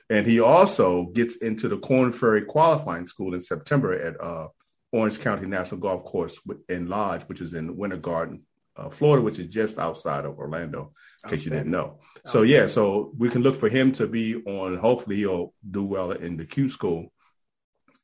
[0.09, 4.49] And he also gets into the Korn Ferry qualifying school in September at uh,
[4.93, 8.45] Orange County National Golf Course in Lodge, which is in Winter Garden,
[8.77, 10.93] uh, Florida, which is just outside of Orlando,
[11.25, 11.99] in case you didn't know.
[12.27, 14.77] So yeah, so we can look for him to be on.
[14.77, 17.13] Hopefully, he'll do well in the Q school,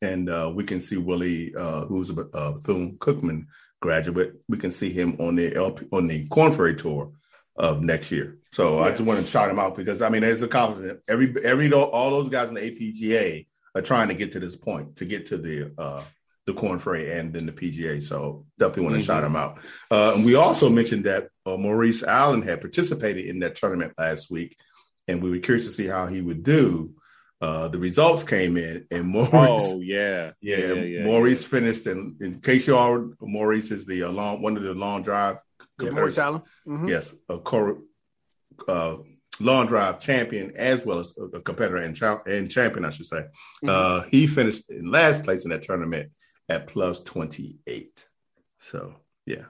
[0.02, 3.46] and uh, we can see Willie, uh, who's a uh, Bethune Cookman
[3.80, 4.34] graduate.
[4.48, 7.12] We can see him on the LP, on the Korn Ferry tour
[7.56, 8.38] of next year.
[8.52, 11.00] So I just want to shout him out because I mean, there's a compliment.
[11.08, 14.96] Every every all those guys in the APGA are trying to get to this point
[14.96, 16.02] to get to the uh,
[16.46, 18.00] the Korn Ferry and then the PGA.
[18.02, 19.06] So definitely want to Mhm.
[19.06, 19.58] shout him out.
[19.90, 24.30] Uh, and we also mentioned that uh, Maurice Allen had participated in that tournament last
[24.30, 24.56] week,
[25.08, 26.94] and we were curious to see how he would do.
[27.40, 29.30] Uh, the results came in, and Maurice.
[29.34, 31.86] Oh yeah, yeah, yeah, yeah, Maurice finished.
[31.86, 35.38] In, in case you all, Maurice is the uh, long one of the long drive.
[35.82, 36.42] Yeah, Maurice Allen.
[36.66, 36.88] Mhm.
[36.88, 37.82] Yes, a cor-
[38.68, 38.96] uh,
[39.38, 43.24] long drive champion as well as a competitor and, cha- and champion, I should say.
[43.62, 43.68] Mhm.
[43.68, 46.10] Uh, he finished in last place in that tournament
[46.48, 48.08] at plus twenty eight.
[48.58, 48.94] So
[49.26, 49.46] yeah,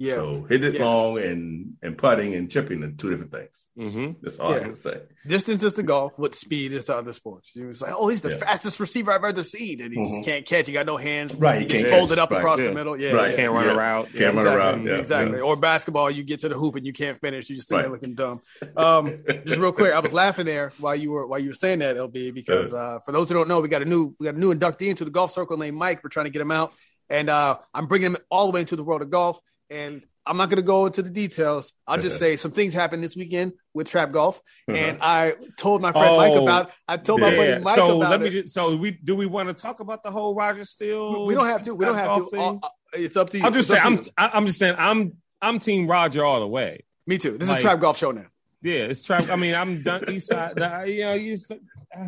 [0.00, 0.14] Yeah.
[0.14, 0.84] So hit it Yeah.
[0.86, 3.66] long and and putting and chipping are two different things.
[3.76, 4.62] hmm That's all I Yeah.
[4.62, 5.02] can say.
[5.26, 6.14] Distance is the golf.
[6.16, 7.54] What speed is the other sports?
[7.54, 8.36] You was like, oh, he's the Yeah.
[8.38, 10.24] fastest receiver I've ever seen, and he just Mhm.
[10.24, 10.66] can't catch.
[10.68, 11.36] He got no hands.
[11.36, 12.22] Right, he He just can't folded catch.
[12.22, 12.68] up Right, across yeah.
[12.68, 12.98] the middle.
[12.98, 13.36] Yeah, Right, yeah.
[13.36, 13.72] Can't run Yeah.
[13.72, 14.08] a route.
[14.14, 14.86] Can't run around.
[14.86, 14.96] Yeah.
[14.96, 15.38] exactly.
[15.40, 17.50] Or basketball, you get to the hoop and you can't finish.
[17.50, 18.40] You just sit there looking dumb.
[18.78, 21.80] Um, just real quick, I was laughing there while you were while you were saying
[21.80, 24.34] that, LB, because uh, for those who don't know, we got a new we got
[24.34, 26.02] a new inductee into the golf circle named Mike.
[26.02, 26.72] We're trying to get him out,
[27.10, 29.38] and uh, I'm bringing him all the way into the world of golf.
[29.70, 31.72] And I'm not going to go into the details.
[31.86, 35.92] I'll just say some things happened this weekend with Trap Golf, and I told my
[35.92, 36.72] friend Mike Oh, about.
[36.88, 37.36] I told my Yeah.
[37.54, 38.30] buddy Mike So about let me it.
[38.42, 38.54] just.
[38.54, 41.24] So we do we want to talk about the whole Roger Steele?
[41.26, 41.74] we don't have to.
[41.74, 42.26] We don't have to.
[42.30, 42.60] thing?
[42.62, 43.44] Uh, uh, it's up to you.
[43.44, 43.86] I'm just It's saying.
[43.98, 44.10] I'm you.
[44.18, 44.74] I- I'm just saying.
[44.78, 46.84] I'm I'm Team Roger all the way.
[47.06, 47.38] Me too.
[47.38, 48.26] This like- is Trap Golf Show now.
[48.62, 49.30] Yeah, it's trap.
[49.30, 50.04] I mean, I'm done.
[50.10, 50.54] East side.
[50.56, 51.34] the- You know, you.
[51.36, 51.50] Just,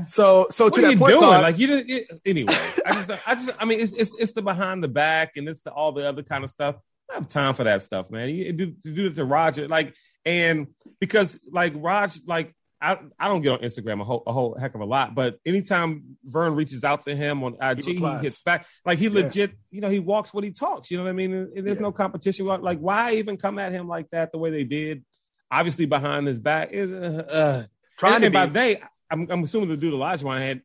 [0.07, 1.23] So, so what to are that you point, doing?
[1.23, 2.53] Claude, Like you just it, anyway.
[2.87, 5.63] I just, I just, I mean, it's it's it's the behind the back and it's
[5.63, 6.77] the all the other kind of stuff.
[7.13, 8.31] I don't have time for that stuff, man.
[8.31, 9.95] You do, you do it to Roger, like,
[10.25, 14.57] and because like Roger, like I, I don't get on Instagram a whole a whole
[14.59, 18.41] heck of a lot, but anytime Vern reaches out to him on IG, he, hits
[18.41, 18.67] back.
[18.87, 19.25] Like he Yeah.
[19.25, 20.91] legit, you know, he walks what he talks.
[20.91, 21.33] You know what I mean?
[21.35, 21.83] And, and there's Yeah.
[21.83, 22.47] no competition.
[22.47, 25.05] Like, why even come at him like that the way they did?
[25.51, 27.65] Obviously, behind his back is uh, uh,
[27.99, 30.63] trying and, to and by they, I'm, I'm assuming the dude Olajuwon had.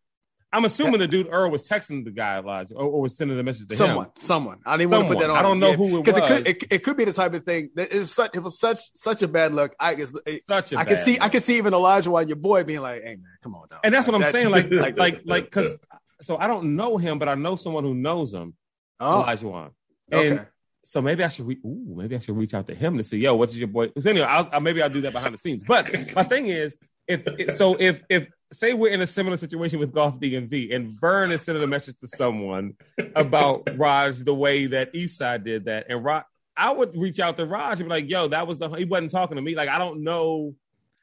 [0.53, 3.43] I'm assuming the dude Earl was texting the guy Elijah or, or was sending the
[3.43, 4.11] message to someone, him.
[4.15, 4.59] someone.
[4.65, 5.35] I didn't want to put that on.
[5.37, 5.75] I don't know Yeah.
[5.75, 6.01] who it was.
[6.03, 8.31] because it could, it, it could be the type of thing that it was such,
[8.33, 9.75] it was such, such a bad look.
[9.79, 11.21] I guess it, Such a I can see, look.
[11.23, 13.81] I can see even Elijah while your boy being like, "Hey man, come on, dog."
[13.83, 14.49] and that's what I'm That- saying.
[14.49, 15.75] Like, like, like, like, because
[16.21, 18.55] so I don't know him, but I know someone who knows him,
[18.99, 19.71] oh, Olajuwon.
[20.11, 20.45] And okay.
[20.85, 23.17] so maybe I should, re- ooh, maybe I should reach out to him to see,
[23.17, 23.91] yo, what's your boy?
[23.99, 25.63] So anyway, I'll, I'll, maybe I'll do that behind the scenes.
[25.65, 26.77] But my thing is,
[27.07, 30.49] if if- so, if if say we're in a similar situation with Golf DMV, and
[30.49, 32.73] V and Vern is sending a message to someone
[33.15, 36.23] about Raj the way that Eastside did that, and Raj,
[36.55, 39.11] I would reach out to Raj and be like, yo, that was the he wasn't
[39.11, 39.55] talking to me.
[39.55, 40.55] Like I don't know,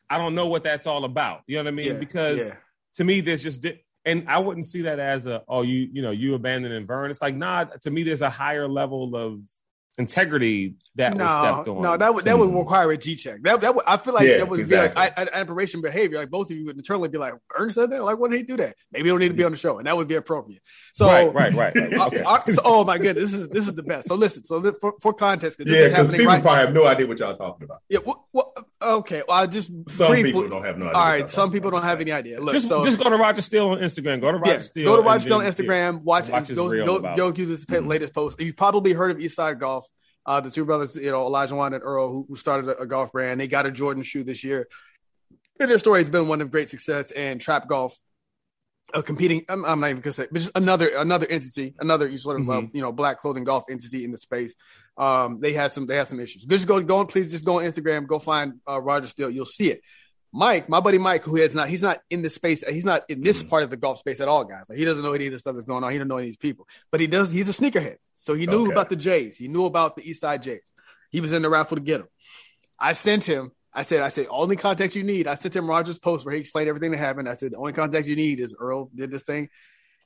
[0.09, 1.43] I don't know what that's all about.
[1.47, 1.87] You know what I mean?
[1.87, 2.55] Yeah, because yeah.
[2.95, 6.03] to me, there's just di- and I wouldn't see that as a oh you you
[6.03, 7.11] know you abandoning Vern.
[7.11, 7.65] It's like nah.
[7.65, 9.41] To me, there's a higher level of
[9.97, 11.83] integrity that was stepped on.
[11.83, 13.41] no, that would that would require a G check.
[13.43, 14.95] That that would, I feel like Yeah, that would exactly.
[15.03, 16.19] be like aberration behavior.
[16.19, 18.03] Like both of you would internally be like, Ernest said that.
[18.03, 18.77] Like, why did he do that?
[18.93, 21.07] Maybe he don't need to be on the show, and that would be appropriate." So,
[21.07, 21.95] right, right, right, right.
[22.01, 22.23] uh, Okay.
[22.25, 24.09] uh, so- oh my goodness, this is this is the best.
[24.09, 26.43] So listen, so for, for context, Yeah, because people right.
[26.43, 27.79] probably have no idea what y'all talking about.
[27.89, 29.23] Yeah, wh- wh- okay.
[29.27, 30.33] Well, I just Some briefly.
[30.33, 30.97] people don't have no idea.
[30.99, 32.41] all right, some people don't have any idea.
[32.41, 34.21] Look, just, so just go to Roger Steele on Instagram.
[34.21, 34.85] Go to Roger yeah, Steele.
[34.85, 36.03] go to Roger Steele on Instagram.
[36.03, 37.87] Watch, Watch his go, reel go, go to his Mhm.
[37.87, 38.41] latest post.
[38.41, 39.87] You've probably heard of Eastside Golf.
[40.27, 43.13] Uh, the two brothers, you know, Olajuwon and Earl, who, who started a, a golf
[43.13, 43.41] brand.
[43.41, 44.69] They got a Jordan shoe this year.
[45.61, 47.99] And their story has been one of great success and trap golf.
[48.93, 52.41] Uh, competing, I'm, I'm not even gonna say, but just another another entity, another sort
[52.41, 52.71] of uh, Mhm.
[52.75, 54.55] you know black clothing golf entity in the space.
[54.97, 56.45] Um, they had some they had some issues.
[56.45, 59.47] Just go go on, please just go on Instagram, go find uh, Roger Steele, you'll
[59.47, 59.81] see it.
[60.33, 62.63] Mike, my buddy Mike, who is not, he's not in this space.
[62.69, 63.49] He's not in this Mhm.
[63.51, 64.67] part of the golf space at all, guys.
[64.69, 65.91] Like he doesn't know any of the stuff that's going on.
[65.93, 67.31] He doesn't know any of these people, but he does.
[67.31, 68.73] He's a sneakerhead, so he knew Okay.
[68.73, 69.37] about the Jays.
[69.37, 70.63] He knew about the East Side Jays.
[71.11, 72.09] He was in the raffle to get them.
[72.79, 73.53] I sent him.
[73.75, 75.27] I said, I said, only context you need.
[75.27, 77.29] I sent him Roger's post where he explained everything that happened.
[77.29, 79.49] I said, the only context you need is Earl did this thing,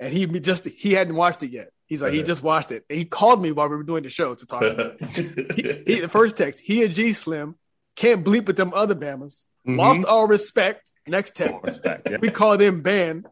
[0.01, 1.69] and he just he hadn't watched it yet.
[1.87, 2.27] He's like, he Uh-huh.
[2.27, 2.85] just watched it.
[2.89, 4.62] And he called me while we were doing the show to talk.
[4.62, 5.85] about it.
[5.87, 7.57] he, he, the first text, he and G Slim
[7.97, 9.45] can't bleep with them other Bamas.
[9.66, 9.77] Mhm.
[9.79, 10.91] Lost all respect.
[11.07, 12.19] Next text, Respect, yeah.
[12.21, 13.27] we call them banned.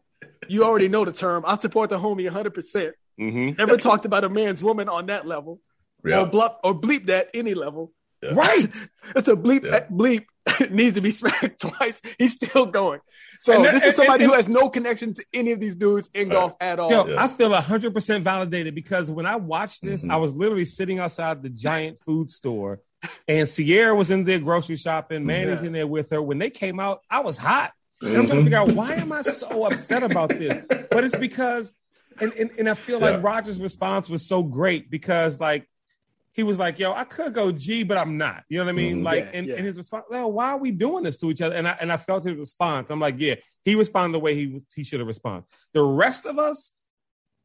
[0.47, 1.43] You already know the term.
[1.47, 2.91] I support the homie 100%.
[3.19, 3.57] Mhm.
[3.57, 5.59] Never talked about a man's woman on that level.
[6.05, 6.21] Yeah.
[6.21, 7.91] Or, blup, or bleep that any level.
[8.21, 8.31] Yeah.
[8.33, 8.75] Right.
[9.15, 9.63] It's a bleep.
[9.63, 9.85] Yeah.
[9.91, 10.25] Bleep
[10.71, 12.01] needs to be smacked twice.
[12.17, 12.99] He's still going.
[13.39, 15.75] So And this and- is somebody and- who has no connection to any of these
[15.75, 16.35] dudes in Right.
[16.35, 16.89] golf at all.
[16.89, 17.23] Yo, Yeah.
[17.23, 20.11] I feel hundred percent validated because when I watched this, Mhm.
[20.11, 22.79] I was literally sitting outside the giant food store,
[23.27, 25.25] and Sierra was in there grocery shopping.
[25.25, 25.67] Manny's Yeah.
[25.67, 26.21] in there with her.
[26.21, 28.43] When they came out, I was hot, and I'm trying to Mhm.
[28.45, 30.57] figure out why am I so upset about this?
[30.89, 31.75] But it's because,
[32.19, 35.67] and and, and I feel like Roger's response was so great because like.
[36.37, 38.73] He was like, "Yo, I could go G, but I'm not." You know what I
[38.73, 39.01] mean?
[39.01, 39.03] Mhm.
[39.03, 39.55] Like, Yeah, and, yeah.
[39.55, 41.55] and his response, well, why are we doing this to each other?
[41.55, 42.89] And I and I felt his response.
[42.91, 43.35] I'm like, yeah,
[43.65, 45.45] he responded the way he he should have responded.
[45.73, 46.71] The rest of us,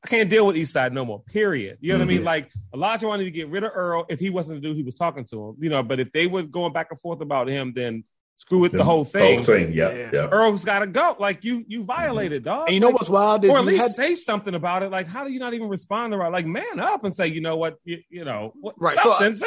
[0.04, 1.22] I can't deal with East Side no more.
[1.22, 1.78] Period.
[1.80, 2.20] You know what I mean?
[2.20, 2.24] Mhm.
[2.26, 4.94] Like Elijah wanted to get rid of Earl if he wasn't the dude he was
[4.94, 5.56] talking to him.
[5.58, 8.04] You know, but if they were going back and forth about him, then
[8.36, 9.36] screw with the, whole thing.
[9.36, 10.10] Whole thing, yeah, Yeah.
[10.12, 10.28] yeah.
[10.32, 11.16] Earl's got to go.
[11.18, 12.66] Like you, you violated, dog.
[12.66, 14.90] And you know Like, what's wild is or at least had- say something about it.
[14.90, 16.30] Like, how do you not even respond to it?
[16.30, 19.36] Like, man up and say, you know what, you, you know, what, Right, so Something.
[19.36, 19.46] say,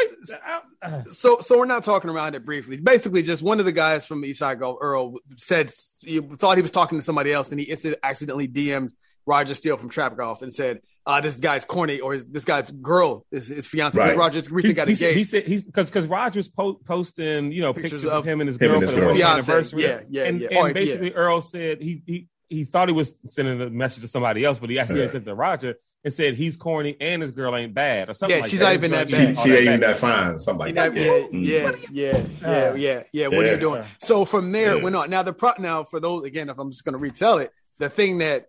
[0.81, 2.77] uh, so so we're not talking around it briefly.
[2.77, 5.71] Basically, just one of the guys from Eastside Golf, Earl, said
[6.01, 8.93] he thought he was talking to somebody else, and he insta- accidentally DM'd
[9.25, 12.69] Roger Steele from Trap Golf and said, uh, "This guy's corny," or his, "This guy's
[12.71, 14.15] girl is his fiance." Right.
[14.17, 15.17] Roger recently He's- got he's- engaged.
[15.17, 18.41] He said he's because because Rogers po- posting you know Pictures pictures, of, of him
[18.41, 19.09] and his him girl and for his the girl.
[19.09, 19.81] first Fiance, anniversary.
[19.83, 20.47] yeah, yeah, and, yeah.
[20.49, 20.73] and Oh, yeah.
[20.73, 24.59] basically Earl said he he he thought he was sending a message to somebody else,
[24.59, 25.07] but he actually Yeah.
[25.07, 28.37] sent to Roger and said he's corny and his girl ain't bad or something.
[28.37, 28.65] Yeah, like she's that.
[28.65, 30.37] not even that like, She, she that ain't even that fine.
[30.37, 31.33] Something like Yeah, that.
[31.33, 33.27] yeah, yeah, yeah, yeah, yeah, yeah.
[33.29, 33.83] What are you doing?
[33.99, 34.83] So from there, it Yeah.
[34.83, 35.09] went on.
[35.09, 37.49] Now the pro now for those again, if I'm just gonna retell it,
[37.79, 38.45] the thing that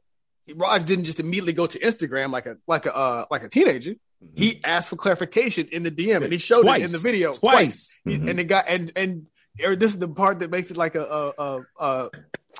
[0.54, 3.94] Raj didn't just immediately go to Instagram like a like a uh, like a teenager.
[4.34, 6.80] He asked for clarification in the DM and he showed Twice.
[6.82, 7.96] it in the video Twice.
[8.04, 8.30] He- Mhm.
[8.30, 9.26] And the guy and and
[9.64, 12.10] or this is the part that makes it like a a a a,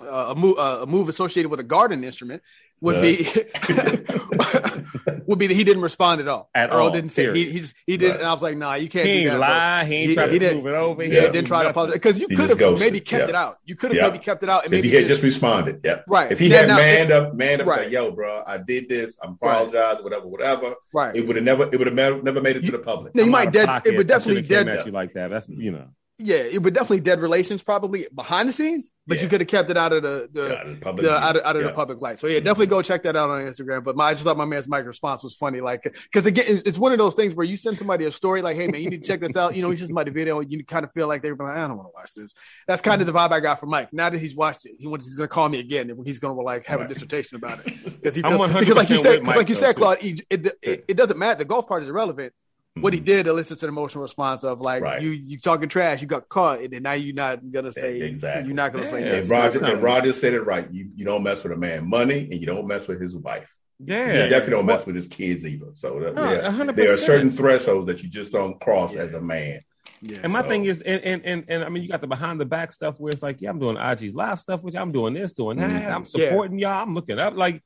[0.03, 2.43] a, a, move, a move associated with a garden instrument
[2.81, 3.25] would be
[5.27, 6.51] would be that he didn't respond at all.
[6.55, 8.13] At Earl all, didn't say he he's he didn't.
[8.13, 8.21] Right.
[8.21, 9.07] And I was like, nah, you can't.
[9.07, 9.85] do ain't lie.
[9.85, 11.03] He ain't He- try he to didn't- smooth it over.
[11.03, 13.29] He didn't try to apologize because you could have maybe kept Yeah.
[13.31, 13.59] it out.
[13.65, 14.07] You could have Yeah.
[14.09, 16.01] maybe kept it out and If maybe he had just, just responded, yeah.
[16.07, 16.31] right.
[16.31, 17.83] If he Yeah, had now- manned up, manned up, Right.
[17.85, 19.17] like, "Yo, bro, I did this.
[19.23, 19.53] I'm Right.
[19.63, 21.17] apologize, whatever, whatever," right.
[21.17, 23.15] it would have never, it would have never, made it to the public.
[23.15, 23.69] No, you might dead.
[23.85, 24.85] It would definitely dead.
[24.87, 25.31] you like that.
[25.31, 25.87] That's you know.
[26.19, 29.25] Yeah, it would definitely dead relations probably behind the scenes, but Yeah.
[29.25, 31.43] you could have kept it out of the the, Yeah, the public the out of,
[31.45, 31.69] out of Yeah.
[31.69, 32.19] the public light.
[32.19, 33.85] So yeah, definitely go check that out on Instagram.
[33.85, 36.63] But my, I just thought my man's Mike response was funny, like because again, it's,
[36.63, 38.89] it's one of those things where you send somebody a story like, "Hey man, you
[38.89, 41.07] need to check this out." You know, send somebody a video, you kind of feel
[41.07, 42.35] like they're like, "I don't want to watch this."
[42.67, 43.93] That's kind of the vibe I got from Mike.
[43.93, 46.19] Now that he's watched it, he wants he's going to call me again, and he's
[46.19, 48.97] going to like have a dissertation about it because he feels, 100% because like you
[48.97, 49.77] said, Mike, like you said.
[49.77, 51.37] Claude, it, it, it, it doesn't matter.
[51.39, 52.33] The golf part is irrelevant.
[52.81, 53.05] What he Mhm.
[53.05, 55.03] did elicits an emotional response of like Right.
[55.03, 58.47] you you talking trash, you got caught, and then now you're not gonna say Exactly.
[58.49, 59.09] you're not gonna say Yeah.
[59.13, 59.19] that.
[59.19, 60.71] And So Roger, and Roger said it right.
[60.71, 63.51] You you don't mess with a man money, and you don't mess with his wife.
[63.79, 65.67] Yeah, you definitely don't mess with his kids either.
[65.75, 66.77] So that, No, yeah, 100%.
[66.77, 69.03] there are certain thresholds that you just don't cross Yeah.
[69.03, 69.61] as a man.
[70.03, 70.19] Yeah.
[70.23, 72.39] And my So- thing is, and, and and and I mean, you got the behind
[72.41, 75.15] the back stuff where it's like, yeah, I'm doing IG live stuff, which I'm doing
[75.15, 75.95] this, doing that, Mhm.
[75.95, 77.37] I'm supporting y'all, I'm looking up.
[77.37, 77.63] Like,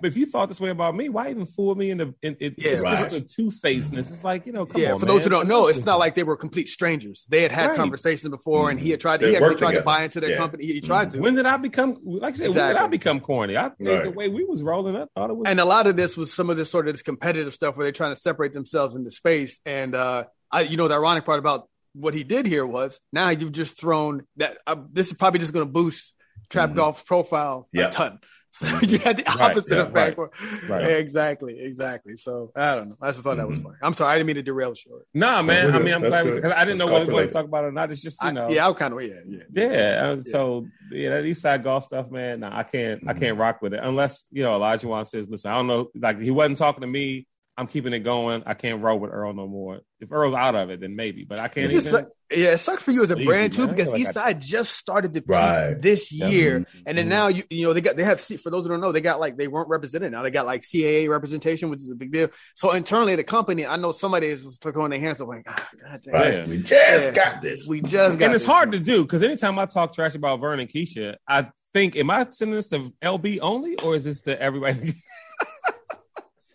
[0.00, 2.14] but if you thought this way about me, why even fool me in the?
[2.22, 2.98] In, it, Yeah, it's right.
[3.10, 4.10] just a two facedness.
[4.10, 6.14] It's like you know, come yeah, on, for those who don't know, it's not like
[6.14, 7.26] they were complete strangers.
[7.28, 7.76] They had had Right.
[7.76, 9.20] conversations before, and he had tried.
[9.20, 10.36] They he actually worked tried to buy into their Yeah.
[10.38, 10.66] company.
[10.66, 11.20] He, he tried to.
[11.20, 11.96] When did I become?
[12.04, 13.56] Like I said, when did I become corny?
[13.56, 14.04] I think Right.
[14.04, 15.44] the way we was rolling, I thought it was.
[15.46, 17.84] and a lot of this was some of this sort of this competitive stuff where
[17.84, 19.60] they're trying to separate themselves into space.
[19.66, 23.30] And uh, I, you know, the ironic part about what he did here was now
[23.30, 24.58] you've just thrown that.
[24.66, 26.14] Uh, this is probably just going to boost
[26.50, 26.76] Trap Mhm.
[26.76, 27.88] Golf's profile Yeah.
[27.88, 28.20] a ton.
[28.50, 29.94] So you had the Right, opposite yeah, effect.
[29.94, 30.30] right, for-
[30.68, 30.82] right.
[30.82, 32.16] Yeah, exactly, exactly.
[32.16, 32.96] So I don't know.
[33.00, 33.64] I just thought that was Mhm.
[33.64, 33.76] funny.
[33.82, 35.06] I'm sorry, I didn't mean to derail short.
[35.14, 35.70] nah, man.
[35.74, 37.30] I mean, I'm That's glad because I didn't know That's whether we want golf-related.
[37.30, 37.90] to talk about it or not.
[37.90, 39.42] It's just you I- know, yeah, I was kind of yeah, yeah.
[39.52, 40.08] Yeah.
[40.18, 42.40] uh, So yeah, that East Side golf stuff, man.
[42.40, 43.02] Nah, I can't.
[43.06, 43.20] I Mm-hmm.
[43.22, 45.90] can't rock with it unless you know Olajuwon says, "Listen, I don't know.
[45.94, 47.26] Like he wasn't talking to me.
[47.58, 48.44] I'm keeping it going.
[48.46, 49.80] I can't roll with Earl no more.
[50.00, 51.24] If Earl's out of it, then maybe.
[51.24, 52.04] But I can't just even.
[52.04, 53.74] suck- yeah, it sucks for you as a It's brand too man.
[53.74, 55.74] because Like I- Eastside just started to peak Right.
[55.74, 56.28] this Yeah.
[56.28, 56.66] year, Mhm.
[56.86, 57.08] and then Mhm.
[57.08, 59.18] now you you know they got they have for those who don't know they got
[59.18, 62.28] like they weren't represented now they got like CAA representation which is a big deal.
[62.54, 65.68] So internally the company, I know somebody is just throwing their hands up like, ah,
[65.90, 66.48] God damn, Right?
[66.48, 67.14] We just Yeah.
[67.14, 67.66] got this.
[67.68, 68.50] we just got and it's this.
[68.52, 72.08] hard to do because anytime I talk trash about Vern and Keisha, I think, am
[72.10, 74.94] I sending this to LB only or is this to everybody?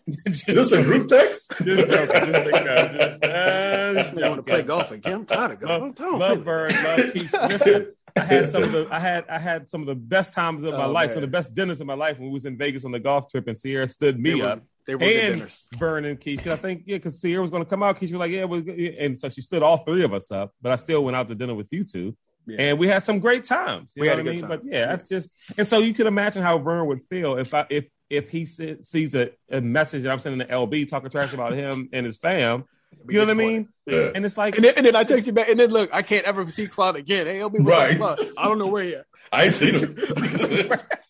[0.26, 1.52] Just Is this a group text?
[1.64, 2.32] Just joking.
[2.32, 5.14] Just, uh, just, I just want to play golf again.
[5.14, 5.70] I'm tired of golf.
[5.70, 6.44] Love, I'm tired of love playing.
[6.44, 7.48] Vern, love Keisha.
[7.48, 10.62] Listen, I had some of the I had I had some of the best times
[10.64, 11.14] of my Oh, life, man.
[11.14, 13.00] some of the best dinners of my life when we was in Vegas on the
[13.00, 14.62] golf trip, and Sierra stood me They were, up.
[14.86, 15.68] they were good And dinners.
[15.78, 17.98] Vern and Keisha, I think yeah, because Sierra was going to come out.
[17.98, 20.76] Keisha was like, yeah, and so she stood all three of us up, but I
[20.76, 22.14] still went out to dinner with you two.
[22.46, 22.56] Yeah.
[22.60, 23.92] And we had some great times.
[23.96, 24.50] You We know had a what I good mean?
[24.50, 24.60] time.
[24.60, 27.66] But yeah, that's just and so you can imagine how Vern would feel if I
[27.70, 31.32] if if he se- sees a, a message that I'm sending to LB talking trash
[31.32, 32.64] about him and his fam.
[33.08, 33.68] You know what I mean?
[33.86, 34.10] Yeah.
[34.14, 36.02] And it's like And then, and then I text you back, and then look, I
[36.02, 37.26] can't ever see Claude again.
[37.26, 38.00] Hey, LB, Right.
[38.38, 39.06] I don't know where he at.
[39.32, 39.96] I ain't seen him.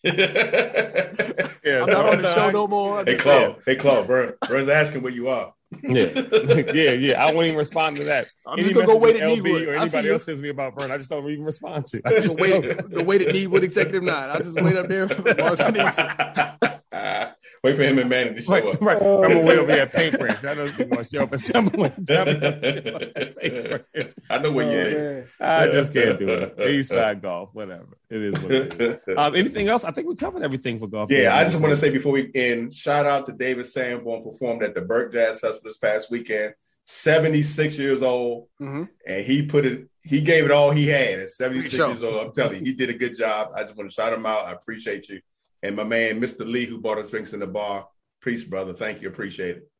[0.03, 3.03] yeah, I'm not on the so- show no more.
[3.05, 3.57] hey, Claude.
[3.65, 4.07] Hey, Claude.
[4.07, 5.53] Vern, Vern's asking where you are.
[5.81, 6.07] Yeah,
[6.73, 7.23] yeah, yeah.
[7.23, 8.27] I won't even respond to that.
[8.45, 10.91] I'm just gonna go wait at LB or anybody else sends me about Vern.
[10.91, 12.01] I just don't even respond to.
[12.05, 14.29] I The just wait, the wait at Needwood Executive Nine.
[14.29, 17.35] I just wait up there as long as I need to.
[17.65, 18.79] Wait for him and Manny to show Right, up.
[18.81, 19.01] right.
[19.01, 20.43] I'm away over here at Paint Branch.
[20.43, 21.95] I know he's going to show up at some point.
[22.07, 23.81] Paint Branch.
[24.29, 25.27] I know where Oh, you're man.
[25.39, 26.59] I just can't do it.
[26.69, 27.97] East side golf, whatever.
[28.09, 28.97] It is what it is.
[29.17, 29.83] Um, anything else?
[29.83, 31.09] I think we covered everything for golf.
[31.11, 34.61] Yeah, I just want to say before we end, shout out to David Sanborn performed
[34.63, 36.53] at the Burke Jazz Festival this past weekend.
[36.87, 38.87] 76 years old, Mhm.
[39.07, 39.87] and he put it.
[40.03, 42.27] He gave it all he had at 76 years old.
[42.27, 43.53] I'm telling you, he did a good job.
[43.55, 44.45] I just want to shout him out.
[44.45, 45.19] I appreciate you.
[45.65, 46.45] And my man, Mr.
[46.49, 47.87] Lee, who bought us drinks in the bar.
[48.21, 48.73] Peace, brother.
[48.73, 49.07] Thank you.
[49.07, 49.71] Appreciate it.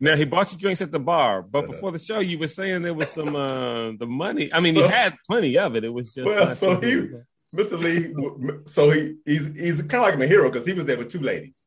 [0.00, 2.82] Now he bought you drinks at the bar, but before the show, you were saying
[2.82, 4.52] there was some uh the money.
[4.52, 5.84] I mean, he had plenty of it.
[5.84, 7.10] It was just Well, so he-
[7.54, 7.78] Mr.
[7.80, 8.12] Lee,
[8.66, 11.20] so he he's he's kind of like my hero because he was there with two
[11.20, 11.64] ladies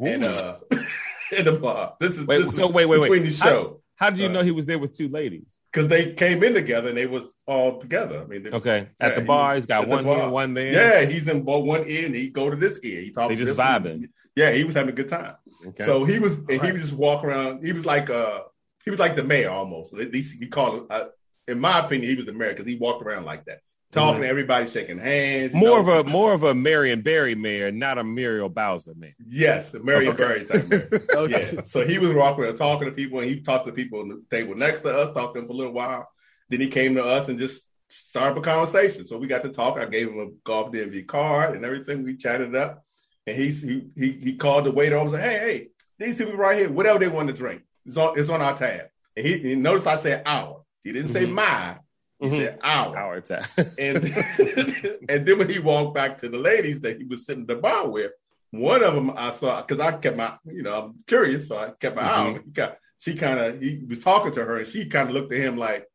[0.00, 0.56] and uh
[1.36, 1.94] in the bar.
[2.00, 3.10] This is Wait, this is so wait, wait, wait.
[3.10, 5.58] between the How- show How did you uh, know he was there with two ladies?
[5.72, 8.22] because they came in together and they was all together.
[8.22, 10.72] I mean, was- Okay, at the he bar, was he's got one here, one there.
[10.72, 13.02] Yeah, he's in both one ear and he go to this ear.
[13.02, 13.28] He talks.
[13.28, 13.80] They just this ear.
[13.80, 14.08] vibing.
[14.34, 15.34] Yeah, he was having a good time.
[15.66, 15.84] Okay.
[15.84, 17.62] So he was, and he was just walk around.
[17.64, 18.40] He was like, uh,
[18.84, 19.92] he was like the mayor almost.
[19.94, 20.84] At least he called.
[20.84, 21.04] it- Uh,
[21.48, 23.60] in my opinion, he was the mayor because he walked around like that,
[23.92, 25.54] talking to everybody, shaking hands.
[25.54, 25.98] more know.
[26.00, 29.14] of a more of a Marion Barry mayor, not a Muriel Bowser mayor.
[29.26, 30.22] yes, the Marion Okay.
[30.24, 31.02] Barry type mayor.
[31.16, 31.50] Okay.
[31.54, 31.62] Yeah.
[31.64, 34.22] So he was walking around talking to people, and he talked to people on the
[34.30, 36.08] table next to us, talked to them for a little while.
[36.50, 39.06] Then he came to us and just started a conversation.
[39.06, 39.78] So we got to talk.
[39.78, 42.02] I gave him a golf DMV card and everything.
[42.04, 42.84] We chatted up,
[43.26, 45.14] and he he he, he called the waiter over.
[45.16, 45.68] and said, "Hey, hey,
[45.98, 48.56] these two people right here, whatever they want to drink, it's on it's on our
[48.56, 51.32] tab." And he, he noticed I said "our." He didn't say Mhm.
[51.32, 51.78] my.
[52.20, 52.36] He Mhm.
[52.38, 53.42] said "our." Our time.
[53.78, 53.96] And
[55.08, 57.56] and then when he walked back to the ladies that he was sitting at the
[57.56, 58.12] bar with,
[58.52, 61.70] one of them I saw because I kept my you know I'm curious, so I
[61.78, 62.52] kept my eye on him.
[62.98, 65.58] She kind of he was talking to her, and she kind of looked at him
[65.58, 65.86] like,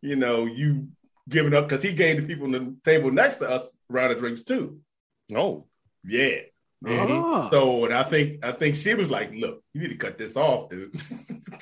[0.00, 0.88] you know, you
[1.28, 4.12] giving up because he gave the people on the table next to us a round
[4.12, 4.78] of drinks too.
[5.34, 5.66] oh,
[6.04, 6.38] Yeah.
[6.84, 7.22] Mhm.
[7.24, 7.48] Ah.
[7.50, 10.36] So and I think I think she was like, "Look, you need to cut this
[10.36, 10.94] off, dude."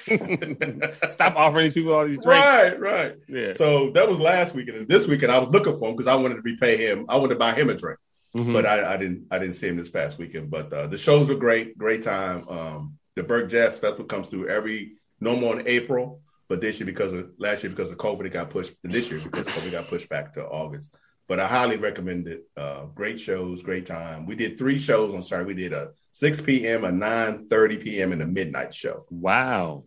[1.10, 2.28] stop offering these people all these drinks.
[2.44, 3.14] right, right.
[3.28, 3.52] Yeah.
[3.52, 6.14] So that was last weekend, and this weekend I was looking for him because I
[6.16, 7.06] wanted to repay him.
[7.08, 7.98] I wanted to buy him a drink.
[8.36, 8.52] Mhm.
[8.52, 10.50] but I, I didn't I didn't see him this past weekend.
[10.50, 12.48] But uh, the shows were great, great time.
[12.48, 16.86] Um, the Burke Jazz Festival comes through every no more in April, but this year
[16.86, 19.52] because of last year because of COVID it got pushed, and this year because of
[19.52, 20.96] COVID got pushed back to August.
[21.26, 22.42] But I highly recommend it.
[22.56, 24.26] Uh, great shows, great time.
[24.26, 25.46] We did three shows on Saturday.
[25.46, 29.06] We did a 6 p.m., a 9 30 p.m., and a midnight show.
[29.10, 29.84] wow.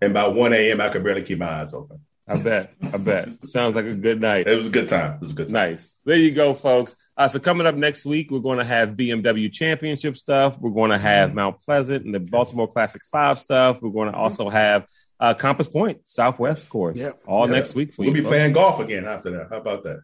[0.00, 1.98] And by 1 a.m., I could barely keep my eyes open.
[2.28, 2.72] I bet.
[2.92, 3.28] I bet.
[3.44, 4.46] Sounds like a good night.
[4.46, 5.14] It was a good time.
[5.14, 5.54] It was a good time.
[5.54, 5.96] Nice.
[6.04, 6.94] There you go, folks.
[7.16, 10.56] Uh, so coming up next week, we're going to have BMW Championship stuff.
[10.60, 13.82] We're going to have Mount Pleasant and the Baltimore Classic Five stuff.
[13.82, 14.86] We're going to also have
[15.18, 17.22] uh, Compass Point Southwest course Yep.
[17.26, 17.54] all Yeah.
[17.56, 18.10] next week for you.
[18.12, 18.30] We'll be folks.
[18.30, 19.48] playing golf again after that.
[19.50, 20.00] How about that?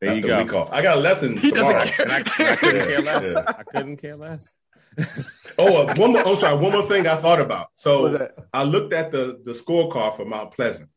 [0.00, 0.38] There you go.
[0.42, 0.70] Week off.
[0.72, 2.06] I got a lesson He doesn't care.
[2.08, 2.22] I, I
[2.56, 3.32] couldn't care less.
[3.34, 3.44] Yeah.
[3.46, 4.56] I couldn't care less.
[5.60, 6.24] Oh, uh, one more.
[6.26, 6.56] I'm sorry.
[6.56, 7.62] One more thing I thought about.
[7.62, 8.36] What So was that?
[8.52, 10.88] I looked at the the scorecard for Mount Pleasant.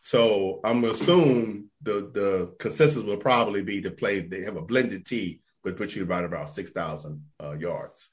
[0.00, 4.20] So I'm gonna assume the the consensus will probably be to play.
[4.20, 8.08] They have a blended tee, but put you right about six thousand uh, yards.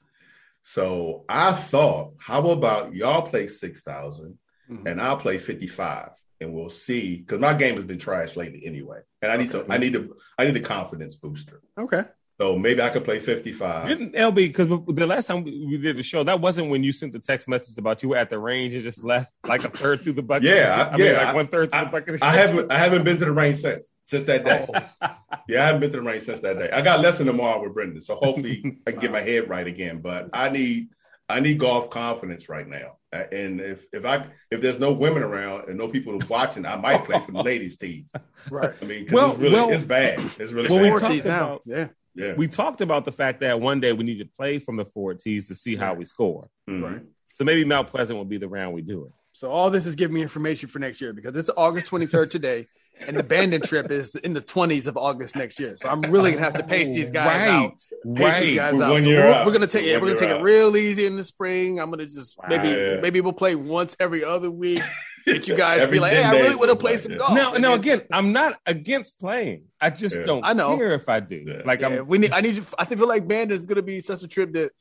[0.62, 4.38] So I thought, how about y'all play six thousand,
[4.70, 4.86] Mhm.
[4.86, 6.10] and I'll play fifty five,
[6.40, 7.16] and we'll see.
[7.16, 9.66] Because my game has been trash lately anyway, and I need some.
[9.68, 11.60] I need a I need a confidence booster.
[11.78, 12.04] Okay.
[12.40, 13.86] So maybe I could play fifty five.
[13.86, 16.90] Didn't LB because the last time we we did the show, that wasn't when you
[16.90, 19.68] sent the text message about you were at the range and just left like a
[19.68, 20.44] third through the bucket.
[20.44, 22.22] Yeah, I mean yeah, like one third through the bucket.
[22.22, 24.66] I haven't I haven't been to the range since since that day.
[24.72, 25.10] Oh.
[25.48, 26.70] Yeah, I haven't been to the range since that day.
[26.70, 29.66] I got a lesson tomorrow with Brendan, so hopefully I can get my head right
[29.66, 30.00] again.
[30.00, 30.90] But I need
[31.30, 32.96] I need golf confidence right now.
[33.12, 37.04] And if if I if there's no women around and no people watching, I might
[37.04, 38.12] play for the ladies' tees.
[38.50, 38.72] Right.
[38.80, 40.18] I mean, Well, it's really well- it's bad.
[40.38, 41.00] It's really Well, we bad.
[41.00, 41.44] talked now.
[41.44, 41.88] about- Yeah.
[42.14, 42.34] yeah.
[42.34, 45.14] We talked about the fact that one day we need to play from the four
[45.14, 46.48] tees to see how we score.
[46.68, 46.82] Mhm.
[46.82, 47.02] Right.
[47.34, 49.12] So maybe Mount Pleasant will be the round we do it.
[49.32, 52.66] So all this is giving me information for next year because it's August 23rd today,
[53.06, 55.74] and the Bandon trip is in the 20s of August next year.
[55.76, 57.72] So I'm really gonna have to pace these guys out.
[57.72, 58.90] Pace right, these guys We're out.
[58.92, 59.46] one So year we're, out.
[59.46, 61.80] we're gonna take yeah, One we're gonna take year it real easy in the spring.
[61.80, 63.00] I'm gonna just maybe Yeah.
[63.00, 64.82] maybe we'll play once every other week.
[65.26, 67.18] Get you guys be like, hey, I really days want to play play, some yeah.
[67.18, 67.34] golf.
[67.34, 69.64] Now, now again, I'm not against playing.
[69.80, 70.24] I just Yeah.
[70.24, 70.76] don't I know.
[70.78, 71.44] care if I do.
[71.46, 71.62] Yeah.
[71.64, 72.32] Like yeah, I'm we need.
[72.32, 72.64] I need you.
[72.78, 74.72] I feel like Bandon is gonna be such a trip that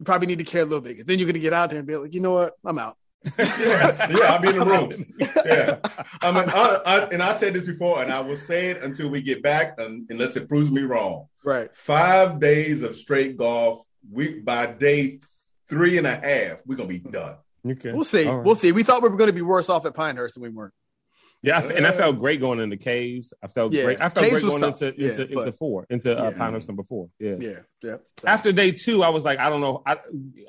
[0.00, 1.06] you probably need to care a little bit.
[1.06, 2.96] Then you're gonna get out there and be like, you know what, I'm out.
[3.38, 5.04] Yeah, yeah, I'll be in the room.
[5.44, 5.78] Yeah,
[6.22, 9.08] I mean, I, I, and I said this before, and I will say it until
[9.08, 11.26] we get back, un unless it proves me wrong.
[11.44, 11.74] Right.
[11.74, 13.82] Five days of straight golf.
[14.10, 15.20] We by day
[15.68, 17.36] three and a half, we're gonna be done.
[17.66, 17.92] Okay.
[17.92, 18.26] We'll see.
[18.26, 18.44] All right.
[18.44, 18.72] We'll see.
[18.72, 20.74] We thought we were going to be worse off at Pinehurst than we weren't.
[21.42, 23.32] Yeah, I f- and I felt great going into caves.
[23.42, 23.84] I felt Yeah.
[23.84, 24.00] great.
[24.02, 24.82] I felt Caves great going tough.
[24.82, 26.36] into Yeah, into, into four, into uh, Yeah.
[26.36, 27.08] Pinehurst number four.
[27.18, 27.36] Yeah.
[27.40, 27.50] Yeah.
[27.82, 27.96] Yeah.
[28.18, 29.82] So- After day two, I was like, I don't know.
[29.86, 29.96] I,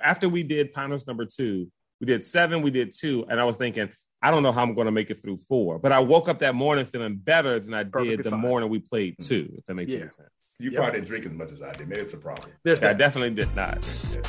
[0.04, 3.58] after we did Pinehurst number two, we did seven, we did two, and I was
[3.58, 3.90] thinking,
[4.22, 5.78] I don't know how I'm going to make it through four.
[5.80, 8.40] But I woke up that morning feeling better than I did the fine.
[8.40, 9.54] morning we played two.
[9.58, 10.00] If that makes Yeah.
[10.00, 10.30] any sense.
[10.58, 10.78] You Yep.
[10.78, 11.90] probably didn't drink as much as I did.
[11.90, 12.50] Maybe it's a problem.
[12.64, 13.76] There's I definitely did not.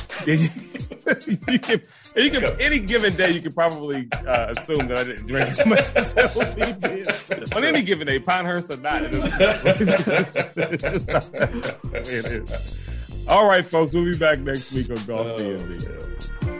[0.27, 0.37] you
[1.59, 1.81] can,
[2.17, 5.65] you can, any given day, you can probably uh, assume that I didn't drink as
[5.65, 7.53] much as LB did.
[7.53, 13.23] On any given day, Pinehurst or not, it is, just not it is.
[13.29, 15.83] All right, folks, we'll be back next week on Golf Oh, DMV.
[16.45, 16.56] yeah.